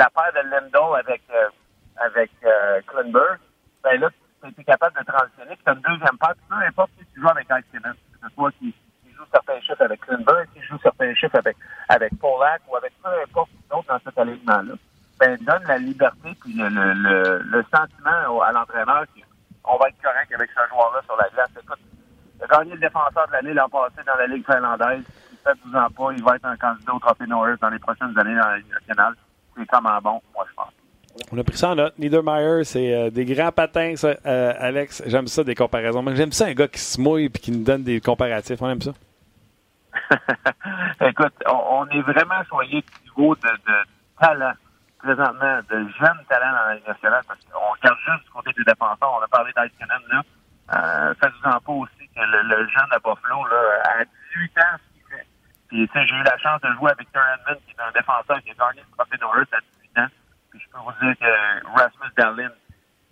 la 0.00 0.08
paire 0.08 0.32
de 0.32 0.48
Lendo 0.48 0.94
avec, 0.94 1.20
euh, 1.30 1.48
avec 1.98 2.30
euh, 2.44 2.80
ben 3.84 4.00
là, 4.00 4.08
tu 4.42 4.48
été 4.48 4.64
capable 4.64 4.98
de 4.98 5.04
transitionner. 5.04 5.54
Puis 5.56 5.64
tu 5.64 5.70
as 5.70 5.74
une 5.74 5.80
deuxième 5.80 6.18
paire, 6.18 6.34
peu 6.48 6.54
importe 6.54 6.90
si 6.98 7.04
tu 7.12 7.20
joues 7.20 7.28
avec 7.28 7.46
Ice 7.50 7.64
que 7.72 8.28
ce 8.28 8.34
soit 8.34 8.52
qui, 8.52 8.74
joue 9.14 9.24
certains 9.30 9.60
chiffres 9.60 9.82
avec 9.82 10.00
Klinberg, 10.00 10.48
qui 10.54 10.62
joue 10.62 10.78
certains 10.82 11.14
chiffres 11.14 11.36
avec, 11.36 11.56
avec 11.90 12.18
Polak 12.18 12.62
ou 12.68 12.76
avec 12.76 12.92
peu 13.02 13.10
importe 13.22 13.50
d'autres 13.70 13.88
dans 13.88 14.00
cet 14.02 14.16
alignement-là, 14.16 14.72
ben 15.18 15.36
donne 15.44 15.64
la 15.68 15.76
liberté 15.76 16.34
puis 16.40 16.54
le, 16.54 16.68
le, 16.68 17.64
sentiment 17.64 18.40
à 18.40 18.52
l'entraîneur 18.52 19.04
qu'on 19.62 19.76
va 19.76 19.88
être 19.88 20.00
correct 20.02 20.32
avec 20.34 20.48
ce 20.48 20.68
joueur-là 20.70 21.02
sur 21.04 21.16
la 21.16 21.28
glace. 21.28 21.50
Écoute, 21.62 21.78
le 22.40 22.78
défenseur 22.78 23.26
de 23.28 23.32
l'année 23.32 23.52
l'an 23.52 23.68
passé 23.68 24.00
dans 24.06 24.16
la 24.16 24.26
Ligue 24.26 24.46
finlandaise. 24.46 25.04
Il 25.32 25.38
fait 25.44 25.58
12 25.66 25.76
ans 25.76 25.90
pas. 25.90 26.12
Il 26.12 26.24
va 26.24 26.36
être 26.36 26.46
un 26.46 26.56
candidat 26.56 26.94
au 26.94 26.98
Trophée 26.98 27.26
Norris 27.26 27.58
dans 27.60 27.68
les 27.68 27.78
prochaines 27.78 28.18
années 28.18 28.34
dans 28.34 28.48
la 28.48 28.56
Ligue 28.56 28.72
nationale. 28.72 29.14
Comment 29.66 29.98
bon, 30.02 30.20
moi, 30.34 30.44
je 30.48 30.54
pense. 30.54 30.72
On 31.32 31.38
a 31.38 31.44
pris 31.44 31.56
ça 31.56 31.70
en 31.70 31.74
note. 31.74 31.98
Niedermeyer, 31.98 32.64
c'est 32.64 32.94
euh, 32.94 33.10
des 33.10 33.24
grands 33.24 33.52
patins, 33.52 33.94
ça, 33.96 34.14
euh, 34.26 34.52
Alex. 34.58 35.02
J'aime 35.06 35.26
ça, 35.26 35.44
des 35.44 35.54
comparaisons. 35.54 36.04
J'aime 36.14 36.32
ça, 36.32 36.46
un 36.46 36.54
gars 36.54 36.68
qui 36.68 36.78
se 36.78 37.00
mouille 37.00 37.24
et 37.26 37.30
qui 37.30 37.50
nous 37.50 37.64
donne 37.64 37.82
des 37.82 38.00
comparatifs. 38.00 38.60
On 38.62 38.70
aime 38.70 38.80
ça. 38.80 38.92
Écoute, 41.00 41.34
on, 41.46 41.86
est 41.88 42.02
vraiment 42.02 42.42
soigné 42.48 42.82
du 42.82 43.10
niveau 43.10 43.34
de, 43.36 43.48
de, 43.48 43.74
talent, 44.20 44.52
présentement, 44.98 45.60
de 45.68 45.78
jeunes 45.98 46.24
talents 46.28 46.52
dans 46.52 46.68
la 46.68 46.74
Ligue 46.76 46.86
nationale, 46.86 47.22
parce 47.26 47.40
qu'on 47.40 47.72
regarde 47.72 47.98
juste 48.06 48.24
du 48.24 48.30
côté 48.30 48.50
des 48.56 48.64
défenseurs. 48.64 49.18
On 49.18 49.22
a 49.22 49.28
parlé 49.28 49.52
d'Aitken, 49.56 49.88
là. 50.10 50.22
Euh, 50.72 51.14
Faites-vous 51.20 51.50
en 51.50 51.60
pas 51.60 51.72
aussi 51.72 52.08
que 52.14 52.20
le, 52.20 52.68
jeune 52.68 52.92
à 52.92 52.98
Buffalo, 52.98 53.44
là, 53.46 54.00
à 54.00 54.04
18 54.34 54.58
ans, 54.58 54.78
ce 55.70 55.76
qu'il 55.76 55.88
fait. 55.88 56.00
Puis, 56.00 56.08
j'ai 56.08 56.16
eu 56.16 56.22
la 56.22 56.38
chance 56.38 56.60
de 56.60 56.72
jouer 56.74 56.90
avec 56.90 57.08
Edmund, 57.08 57.60
qui 57.66 57.72
est 57.72 57.82
un 57.82 57.92
défenseur 57.92 58.42
qui 58.42 58.50
a 58.50 58.54
gagné 58.54 58.82
le 58.82 58.96
trophée 58.96 59.18
Norris 59.20 59.48
à 59.52 59.60
18 59.94 59.98
ans. 59.98 60.08
Puis, 60.50 60.60
je 60.60 60.68
peux 60.70 60.78
vous 60.78 60.92
dire 61.00 61.16
que 61.18 61.66
Rasmus 61.78 62.10
Dahlin 62.16 62.52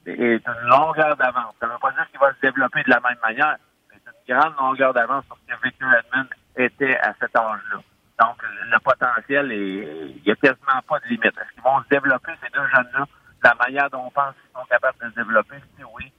est 0.06 0.46
une 0.46 0.68
longueur 0.68 1.16
d'avance. 1.16 1.54
Ça 1.60 1.66
ne 1.66 1.72
veut 1.72 1.78
pas 1.78 1.92
dire 1.92 2.10
qu'il 2.10 2.20
va 2.20 2.32
se 2.32 2.40
développer 2.40 2.82
de 2.82 2.90
la 2.90 3.00
même 3.00 3.18
manière, 3.22 3.56
mais 3.90 3.98
c'est 4.04 4.32
une 4.32 4.38
grande 4.38 4.54
longueur 4.58 4.92
d'avance 4.92 5.24
sur 5.26 5.36
ce 5.36 5.54
que 5.54 5.62
Victor 5.62 5.88
Edmund 5.92 6.28
était 6.56 6.96
à 6.98 7.14
cet 7.20 7.36
âge-là. 7.36 7.78
Donc, 8.20 8.36
le 8.42 8.78
potentiel, 8.80 9.52
est, 9.52 10.16
il 10.16 10.22
n'y 10.24 10.32
a 10.32 10.36
quasiment 10.36 10.82
pas 10.88 10.98
de 11.00 11.06
limite. 11.06 11.26
Est-ce 11.26 11.52
qu'ils 11.54 11.62
vont 11.62 11.80
se 11.82 11.88
développer, 11.88 12.32
ces 12.42 12.50
deux 12.50 12.66
jeunes-là, 12.74 13.04
de 13.04 13.48
la 13.48 13.54
manière 13.54 13.90
dont 13.90 14.06
on 14.06 14.10
pense 14.10 14.34
qu'ils 14.34 14.60
sont 14.60 14.66
capables 14.68 14.98
de 15.00 15.10
se 15.10 15.14
développer? 15.14 15.56
Si 15.76 15.84
oui, 15.94 16.12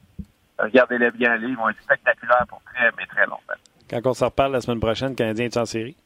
regardez-les 0.58 1.12
bien 1.12 1.32
aller. 1.34 1.48
Ils 1.48 1.58
vont 1.58 1.68
être 1.68 1.82
spectaculaires 1.82 2.46
pour 2.48 2.62
très, 2.64 2.90
mais 2.98 3.06
très 3.08 3.26
longtemps. 3.26 3.60
Quand 3.90 4.06
on 4.06 4.14
se 4.14 4.24
reparle 4.24 4.54
la 4.54 4.62
semaine 4.62 4.80
prochaine, 4.80 5.16
Canadien 5.16 5.46
est 5.46 5.58
en 5.58 5.66
série? 5.66 5.98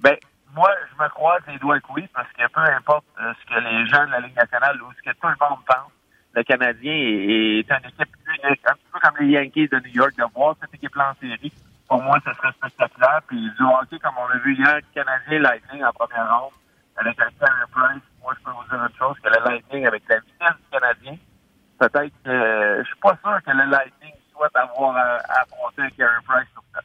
Ben, 0.00 0.16
moi, 0.54 0.70
je 0.90 1.02
me 1.02 1.08
croise 1.10 1.42
les 1.46 1.58
doigts 1.58 1.78
oui, 1.94 2.08
parce 2.14 2.28
que 2.32 2.46
peu 2.48 2.60
importe 2.60 3.04
euh, 3.20 3.32
ce 3.40 3.54
que 3.54 3.60
les 3.60 3.86
gens 3.86 4.06
de 4.06 4.10
la 4.10 4.20
Ligue 4.20 4.36
nationale 4.36 4.80
ou 4.82 4.90
ce 4.92 5.02
que 5.02 5.14
tout 5.16 5.28
le 5.28 5.36
monde 5.40 5.60
pense, 5.66 5.92
le 6.32 6.42
Canadien 6.42 6.92
est, 6.92 7.68
une 7.68 7.86
équipe 7.86 8.08
un 8.42 8.72
petit 8.74 8.86
peu 8.92 9.00
comme 9.00 9.16
les 9.20 9.32
Yankees 9.32 9.68
de 9.68 9.78
New 9.80 9.92
York, 9.92 10.12
de 10.16 10.24
voir 10.34 10.56
cette 10.60 10.74
équipe-là 10.74 11.10
en 11.10 11.20
série. 11.20 11.52
Pour 11.88 12.02
moi, 12.02 12.18
ce 12.24 12.32
serait 12.32 12.52
spectaculaire. 12.52 13.20
Puis 13.26 13.50
du 13.50 13.62
hockey, 13.62 13.98
comme 13.98 14.14
on 14.16 14.28
l'a 14.28 14.38
vu 14.38 14.54
hier, 14.54 14.80
Canadien 14.94 15.40
Lightning 15.40 15.84
en 15.84 15.92
première 15.92 16.40
ronde, 16.40 16.52
avec 16.96 17.20
un 17.20 17.30
Carey 17.38 17.66
Price, 17.72 18.02
moi, 18.22 18.34
je 18.38 18.44
peux 18.44 18.50
vous 18.50 18.64
dire 18.70 18.84
une 18.84 18.96
chose, 18.96 19.16
que 19.22 19.28
le 19.28 19.44
Lightning, 19.44 19.86
avec 19.86 20.02
la 20.08 20.18
vitesse 20.20 20.56
du 20.56 20.70
Canadien, 20.70 21.16
peut-être 21.78 22.14
que 22.24 22.30
euh, 22.30 22.82
je 22.82 22.86
suis 22.86 23.00
pas 23.00 23.16
sûr 23.22 23.42
que 23.44 23.50
le 23.50 23.64
Lightning 23.70 24.14
souhaite 24.32 24.54
avoir 24.54 24.96
à, 24.96 25.16
affronter 25.42 25.82
un 25.82 25.90
Carey 25.90 26.20
Price 26.26 26.48
sur 26.52 26.62
match. 26.74 26.84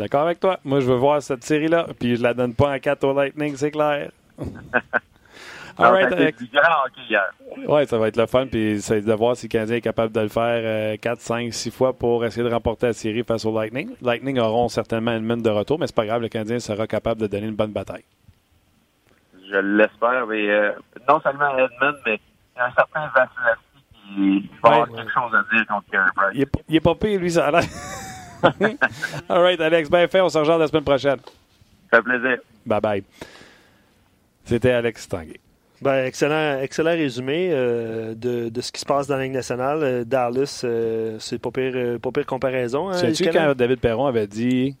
D'accord 0.00 0.22
avec 0.22 0.40
toi. 0.40 0.58
Moi, 0.64 0.80
je 0.80 0.86
veux 0.86 0.96
voir 0.96 1.20
cette 1.20 1.44
série-là, 1.44 1.88
puis 1.98 2.16
je 2.16 2.22
la 2.22 2.32
donne 2.32 2.54
pas 2.54 2.74
en 2.74 2.78
4 2.78 3.04
au 3.04 3.12
Lightning, 3.12 3.54
c'est 3.54 3.70
clair. 3.70 4.10
All 5.76 5.92
right, 5.92 6.34
Oui, 7.68 7.86
ça 7.86 7.98
va 7.98 8.08
être 8.08 8.16
le 8.16 8.24
fun. 8.24 8.46
Puis 8.46 8.80
c'est 8.80 9.02
de 9.02 9.12
voir 9.12 9.36
si 9.36 9.46
le 9.46 9.50
Canadien 9.50 9.76
est 9.76 9.80
capable 9.82 10.10
de 10.14 10.20
le 10.20 10.28
faire 10.28 10.98
4, 10.98 11.20
5, 11.20 11.52
6 11.52 11.70
fois 11.70 11.92
pour 11.92 12.24
essayer 12.24 12.42
de 12.42 12.50
remporter 12.50 12.86
la 12.86 12.92
série 12.94 13.22
face 13.24 13.44
au 13.44 13.54
Lightning. 13.54 13.94
Lightning 14.00 14.38
auront 14.38 14.68
certainement 14.70 15.12
une 15.12 15.26
mine 15.26 15.42
de 15.42 15.50
retour, 15.50 15.78
mais 15.78 15.86
c'est 15.86 15.94
pas 15.94 16.06
grave, 16.06 16.22
le 16.22 16.28
Canadien 16.28 16.60
sera 16.60 16.86
capable 16.86 17.20
de 17.20 17.26
donner 17.26 17.48
une 17.48 17.56
bonne 17.56 17.72
bataille. 17.72 18.04
Je 19.50 19.56
l'espère, 19.58 20.26
mais 20.26 20.48
euh, 20.48 20.72
non 21.06 21.20
seulement 21.20 21.58
Edmund, 21.58 21.96
mais 22.06 22.18
il 22.56 22.58
y 22.58 22.60
a 22.60 22.66
un 22.68 22.72
certain 22.72 23.10
Vasilevski 23.14 24.48
qui 24.48 24.50
va 24.62 24.70
avoir 24.70 24.88
quelque 24.88 25.12
chose 25.12 25.34
à 25.34 25.54
dire 25.54 25.66
contre 25.66 25.90
Carey 25.92 26.10
Price. 26.16 26.30
Il 26.32 26.40
est, 26.40 26.52
il 26.70 26.76
est 26.76 26.80
pas 26.80 26.94
pire, 26.94 27.20
lui, 27.20 27.30
ça 27.30 27.48
a 27.48 27.50
l'air. 27.50 27.64
All 29.28 29.42
right, 29.42 29.60
Alex, 29.60 29.90
bien 29.90 30.06
fait. 30.08 30.20
On 30.20 30.28
se 30.28 30.38
rejoint 30.38 30.58
la 30.58 30.68
semaine 30.68 30.84
prochaine. 30.84 31.18
Ça 31.90 31.98
fait 31.98 32.02
plaisir. 32.02 32.38
Bye 32.66 32.80
bye. 32.80 33.04
C'était 34.44 34.70
Alex 34.70 35.08
Tanguay. 35.08 35.40
Ben, 35.82 36.04
excellent, 36.04 36.60
excellent 36.60 36.90
résumé 36.90 37.48
euh, 37.52 38.14
de, 38.14 38.50
de, 38.50 38.60
ce 38.60 38.70
qui 38.70 38.80
se 38.80 38.84
passe 38.84 39.06
dans 39.06 39.16
la 39.16 39.22
Ligue 39.22 39.32
nationale. 39.32 39.78
Euh, 39.82 40.04
Dallas, 40.04 40.60
euh, 40.64 41.16
c'est 41.18 41.38
pas 41.38 41.50
pire, 41.50 41.98
pas 42.00 42.10
pire 42.10 42.26
comparaison. 42.26 42.90
Hein, 42.90 43.12
tu 43.12 43.24
quand 43.24 43.54
David 43.56 43.80
Perron 43.80 44.06
avait 44.06 44.26
dit 44.26 44.76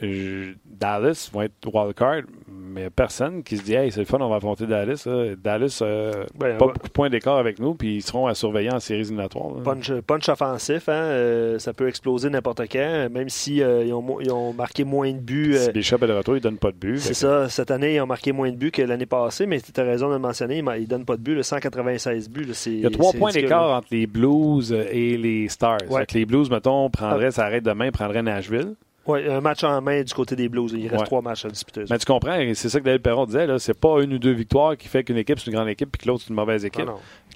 Dallas 0.00 1.28
vont 1.32 1.42
être 1.42 1.54
wildcard, 1.72 2.22
mais 2.46 2.80
il 2.80 2.84
n'y 2.84 2.86
a 2.86 2.90
personne 2.90 3.42
qui 3.42 3.56
se 3.56 3.62
dit 3.62 3.74
Hey, 3.74 3.90
c'est 3.90 4.00
le 4.00 4.06
fun, 4.06 4.18
on 4.20 4.28
va 4.28 4.36
affronter 4.36 4.66
Dallas. 4.66 5.08
Dallas, 5.42 5.80
euh, 5.82 6.24
ben, 6.36 6.56
pas 6.56 6.66
beaucoup 6.66 6.86
de 6.86 6.92
points 6.92 7.10
d'écart 7.10 7.36
avec 7.36 7.58
nous, 7.58 7.74
puis 7.74 7.96
ils 7.96 8.02
seront 8.02 8.28
à 8.28 8.34
surveiller 8.34 8.72
en 8.72 8.78
séries 8.78 9.00
éliminatoires. 9.00 9.54
Punch, 9.64 9.92
punch, 10.02 10.28
offensif, 10.28 10.88
hein, 10.88 10.92
euh, 10.92 11.58
ça 11.58 11.72
peut 11.72 11.88
exploser 11.88 12.30
n'importe 12.30 12.62
quand, 12.70 13.08
même 13.10 13.28
s'ils 13.28 13.54
si, 13.56 13.62
euh, 13.62 13.84
ils, 13.84 13.92
ont, 13.92 14.20
ils, 14.20 14.30
ont, 14.30 14.52
marqué 14.52 14.84
moins 14.84 15.12
de 15.12 15.18
buts. 15.18 15.56
Si 15.56 15.72
Bishop 15.72 15.98
est 16.02 16.06
de 16.06 16.12
retour, 16.12 16.34
ils 16.34 16.38
ne 16.38 16.42
donnent 16.42 16.58
pas 16.58 16.70
de 16.70 16.76
buts. 16.76 16.98
C'est 16.98 17.14
ça, 17.14 17.48
cette 17.48 17.70
année, 17.70 17.96
ils 17.96 18.00
ont 18.00 18.06
marqué 18.06 18.30
moins 18.30 18.50
de 18.50 18.56
buts 18.56 18.70
que 18.70 18.82
l'année 18.82 19.06
passée, 19.06 19.46
mais 19.46 19.60
tu 19.60 19.80
as 19.80 19.84
raison 19.84 20.08
de 20.08 20.14
le 20.14 20.18
mentionner, 20.20 20.58
ils 20.58 20.64
ne 20.64 20.86
donnent 20.86 21.04
pas 21.04 21.16
de 21.16 21.22
buts, 21.22 21.34
le 21.34 21.42
196 21.42 22.30
buts. 22.30 22.52
il 22.66 22.80
y 22.80 22.86
a 22.86 22.90
trois 22.90 23.12
points 23.12 23.32
d'écart 23.32 23.76
entre 23.76 23.88
les 23.90 24.06
Blues 24.06 24.72
et 24.72 25.16
les 25.16 25.48
Stars. 25.48 25.78
les 26.14 26.24
Blues, 26.24 26.50
mettons, 26.50 26.88
prendraient, 26.90 27.26
ah. 27.26 27.32
ça 27.32 27.44
arrête 27.44 27.64
demain, 27.64 27.90
prendraient 27.90 28.22
Nashville. 28.22 28.74
Oui, 29.08 29.26
un 29.26 29.40
match 29.40 29.64
en 29.64 29.80
main 29.80 30.02
du 30.02 30.12
côté 30.12 30.36
des 30.36 30.50
Blues. 30.50 30.72
Il 30.76 30.86
reste 30.86 31.06
trois 31.06 31.22
matchs 31.22 31.46
à 31.46 31.48
disputer. 31.48 31.84
Mais 31.88 31.98
tu 31.98 32.04
comprends, 32.04 32.38
c'est 32.54 32.68
ça 32.68 32.78
que 32.78 32.84
David 32.84 33.02
Perron 33.02 33.24
disait. 33.24 33.46
Ce 33.58 33.72
n'est 33.72 33.78
pas 33.78 34.02
une 34.02 34.12
ou 34.12 34.18
deux 34.18 34.32
victoires 34.32 34.76
qui 34.76 34.86
fait 34.86 35.02
qu'une 35.02 35.16
équipe, 35.16 35.40
c'est 35.40 35.50
une 35.50 35.56
grande 35.56 35.68
équipe 35.68 35.90
puis 35.90 36.02
que 36.02 36.08
l'autre, 36.08 36.24
c'est 36.24 36.28
une 36.28 36.36
mauvaise 36.36 36.64
équipe. 36.64 36.88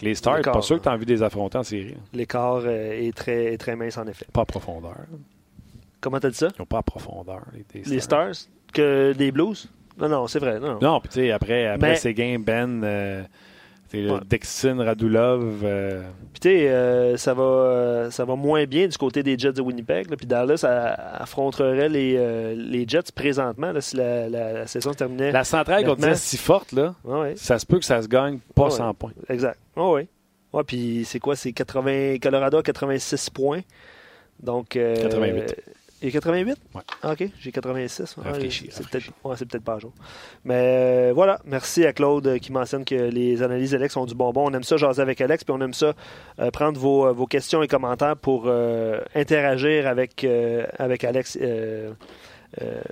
Les 0.03 0.15
Stars, 0.15 0.43
pas 0.43 0.61
sûr 0.61 0.79
que 0.79 0.83
tu 0.83 0.89
as 0.89 0.93
envie 0.93 1.07
de 1.07 1.13
les 1.13 1.23
affronter 1.23 1.59
en 1.59 1.63
série. 1.63 1.97
L'écart 2.13 2.63
euh, 2.65 2.93
est 2.93 3.17
très, 3.17 3.57
très 3.57 3.77
mince, 3.77 3.97
en 3.97 4.07
effet. 4.07 4.27
Pas 4.33 4.43
à 4.43 4.45
profondeur. 4.45 4.97
Comment 6.01 6.19
tu 6.19 6.27
as 6.27 6.31
dit 6.31 6.37
ça? 6.37 6.49
Ils 6.57 6.61
n'ont 6.61 6.67
pas 6.67 6.79
à 6.79 6.83
profondeur. 6.83 7.43
Les, 7.73 8.01
stars. 8.01 8.33
Que 8.75 9.13
des 9.13 9.31
Blues? 9.31 9.69
Non, 9.99 10.09
non, 10.09 10.27
c'est 10.27 10.41
vrai. 10.41 10.59
Non, 10.59 10.79
non 10.81 11.01
puis 11.01 11.09
tu 11.09 11.21
sais, 11.21 11.31
après, 11.31 11.67
après 11.67 11.97
ces 11.97 12.13
games, 12.13 12.43
Ben. 12.43 12.83
Euh, 12.83 13.23
Dixon, 14.27 14.79
Radulov. 14.79 15.63
Euh, 15.65 16.03
puis 16.33 16.41
tu 16.41 16.49
sais, 16.49 16.69
euh, 16.69 17.17
ça, 17.17 17.35
va, 17.35 17.43
euh, 17.43 18.11
ça 18.11 18.25
va 18.25 18.37
moins 18.37 18.65
bien 18.65 18.87
du 18.87 18.97
côté 18.97 19.23
des 19.23 19.39
Jets 19.39 19.53
de 19.53 19.63
Winnipeg. 19.63 20.09
puis 20.17 20.27
Dallas 20.27 20.65
affronterait 20.65 21.89
les, 21.89 22.55
les 22.55 22.85
Jets 22.89 23.13
présentement 23.15 23.73
si 23.81 23.97
la, 23.97 24.67
saison 24.67 24.93
se 24.93 24.99
terminait. 24.99 25.33
La 25.33 25.45
centrale 25.45 25.85
qu'on 25.85 25.97
est 25.97 26.15
si 26.15 26.37
forte, 26.37 26.73
là, 26.73 26.95
ça 27.37 27.59
se 27.59 27.67
peut 27.67 27.79
que 27.79 27.85
ça 27.85 28.03
se 28.03 28.09
gagne 28.09 28.39
pas 28.55 28.71
100 28.71 28.95
points. 28.95 29.13
Exact. 29.29 29.59
Oh, 29.77 29.97
oui. 29.97 30.09
Ouais, 30.53 30.65
puis 30.65 31.05
c'est 31.07 31.19
quoi? 31.19 31.35
C'est 31.35 31.53
80, 31.53 32.19
Colorado 32.23 32.59
a 32.59 32.63
86 32.63 33.31
points. 33.31 33.63
Donc, 34.41 34.71
88. 34.71 35.55
Il 36.03 36.09
a 36.09 36.11
88? 36.11 36.59
Oui. 36.75 36.81
Ah, 37.03 37.13
OK, 37.13 37.25
j'ai 37.39 37.53
86. 37.53 38.17
c'est 38.73 38.91
peut-être 38.91 39.65
pas 39.65 39.75
à 39.75 39.79
jour. 39.79 39.93
Mais 40.45 40.55
euh, 40.57 41.13
voilà, 41.15 41.39
merci 41.45 41.87
à 41.87 41.93
Claude 41.93 42.27
euh, 42.27 42.39
qui 42.39 42.51
mentionne 42.51 42.85
que 42.85 42.95
les 42.95 43.43
analyses 43.43 43.71
d'Alex 43.71 43.97
ont 43.97 44.05
du 44.05 44.15
bonbon. 44.17 44.51
On 44.51 44.53
aime 44.53 44.65
ça 44.65 44.77
jaser 44.77 45.01
avec 45.01 45.21
Alex, 45.21 45.45
puis 45.45 45.55
on 45.57 45.61
aime 45.61 45.75
ça 45.75 45.95
euh, 46.41 46.51
prendre 46.51 46.79
vos, 46.81 47.15
vos, 47.15 47.27
questions 47.27 47.63
et 47.63 47.69
commentaires 47.69 48.17
pour 48.17 48.51
interagir 49.15 49.87
avec, 49.87 50.27
avec 50.79 51.05
Alex 51.05 51.39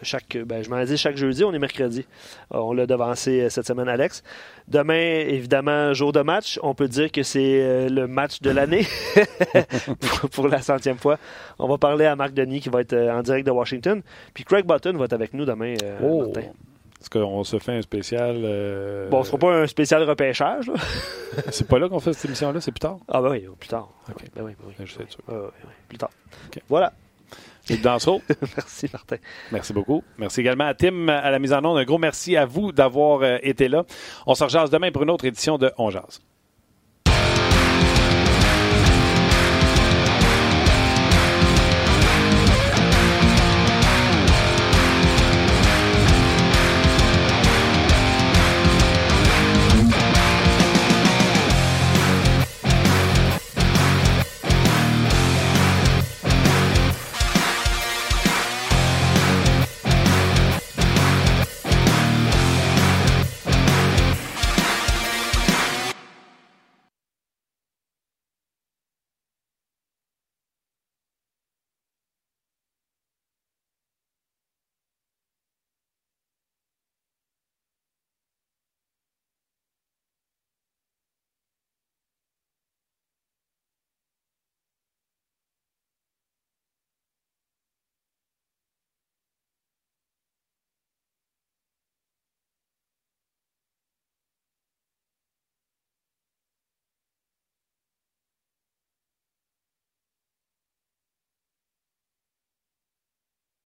chaque, 0.02 0.38
ben, 0.46 0.64
je 0.64 0.70
m'en 0.70 0.82
dis 0.84 0.96
chaque 0.96 1.16
jeudi, 1.16 1.44
on 1.44 1.52
est 1.52 1.58
mercredi. 1.58 2.06
Euh, 2.54 2.58
on 2.58 2.72
l'a 2.72 2.86
devancé 2.86 3.42
euh, 3.42 3.48
cette 3.50 3.66
semaine, 3.66 3.88
Alex. 3.88 4.22
Demain, 4.68 5.24
évidemment, 5.26 5.92
jour 5.92 6.12
de 6.12 6.20
match. 6.20 6.58
On 6.62 6.74
peut 6.74 6.88
dire 6.88 7.12
que 7.12 7.22
c'est 7.22 7.88
le 7.88 8.06
match 8.06 8.40
de 8.40 8.50
l'année 8.50 8.86
pour, 10.32 10.48
la 10.48 10.62
centième 10.62 10.98
fois. 10.98 11.18
On 11.58 11.68
va 11.68 11.76
parler 11.76 12.06
à 12.06 12.16
Marc 12.16 12.32
Denis 12.32 12.60
qui 12.60 12.68
va 12.68 12.80
être 12.80 12.94
en 12.94 13.22
direct 13.22 13.46
de 13.46 13.50
Washington. 13.50 14.02
Puis 14.32 14.44
Craig 14.44 14.64
Button 14.64 14.96
va 14.96 15.06
être 15.06 15.12
avec 15.12 15.34
nous 15.34 15.44
demain. 15.44 15.74
oh. 16.02 16.32
Est-ce 17.00 17.08
qu'on 17.08 17.44
se 17.44 17.58
fait 17.58 17.72
un 17.72 17.82
spécial. 17.82 18.36
Bon, 19.10 19.22
ce 19.22 19.28
sera 19.28 19.38
pas 19.38 19.54
un 19.62 19.66
spécial 19.66 20.02
repêchage. 20.02 20.70
c'est 21.50 21.66
pas 21.66 21.78
là 21.78 21.88
qu'on 21.88 21.98
fait 21.98 22.12
cette 22.12 22.26
émission-là, 22.26 22.60
c'est 22.60 22.72
plus 22.72 22.80
tard? 22.80 22.98
Ah, 23.08 23.22
ben 23.22 23.30
oui, 23.30 23.46
plus 23.58 23.68
tard. 23.70 23.88
OK. 24.08 24.22
Ben 24.36 24.44
oui, 24.44 24.52
ben 24.58 24.66
oui. 24.68 24.74
Je 24.86 24.92
sais, 24.92 25.06
sûr. 25.08 25.52
plus 25.88 25.98
tard. 25.98 26.10
Voilà. 26.68 26.92
merci, 28.56 28.88
Martin. 28.92 29.16
Merci 29.52 29.72
beaucoup. 29.72 30.02
Merci 30.18 30.40
également 30.40 30.66
à 30.66 30.74
Tim 30.74 31.08
à 31.08 31.30
la 31.30 31.38
mise 31.38 31.52
en 31.52 31.64
onde. 31.64 31.78
Un 31.78 31.84
gros 31.84 31.98
merci 31.98 32.36
à 32.36 32.46
vous 32.46 32.72
d'avoir 32.72 33.24
été 33.42 33.68
là. 33.68 33.84
On 34.26 34.34
se 34.34 34.44
rejase 34.44 34.70
demain 34.70 34.90
pour 34.90 35.02
une 35.02 35.10
autre 35.10 35.24
édition 35.24 35.58
de 35.58 35.72
On 35.78 35.90
Jase. 35.90 36.20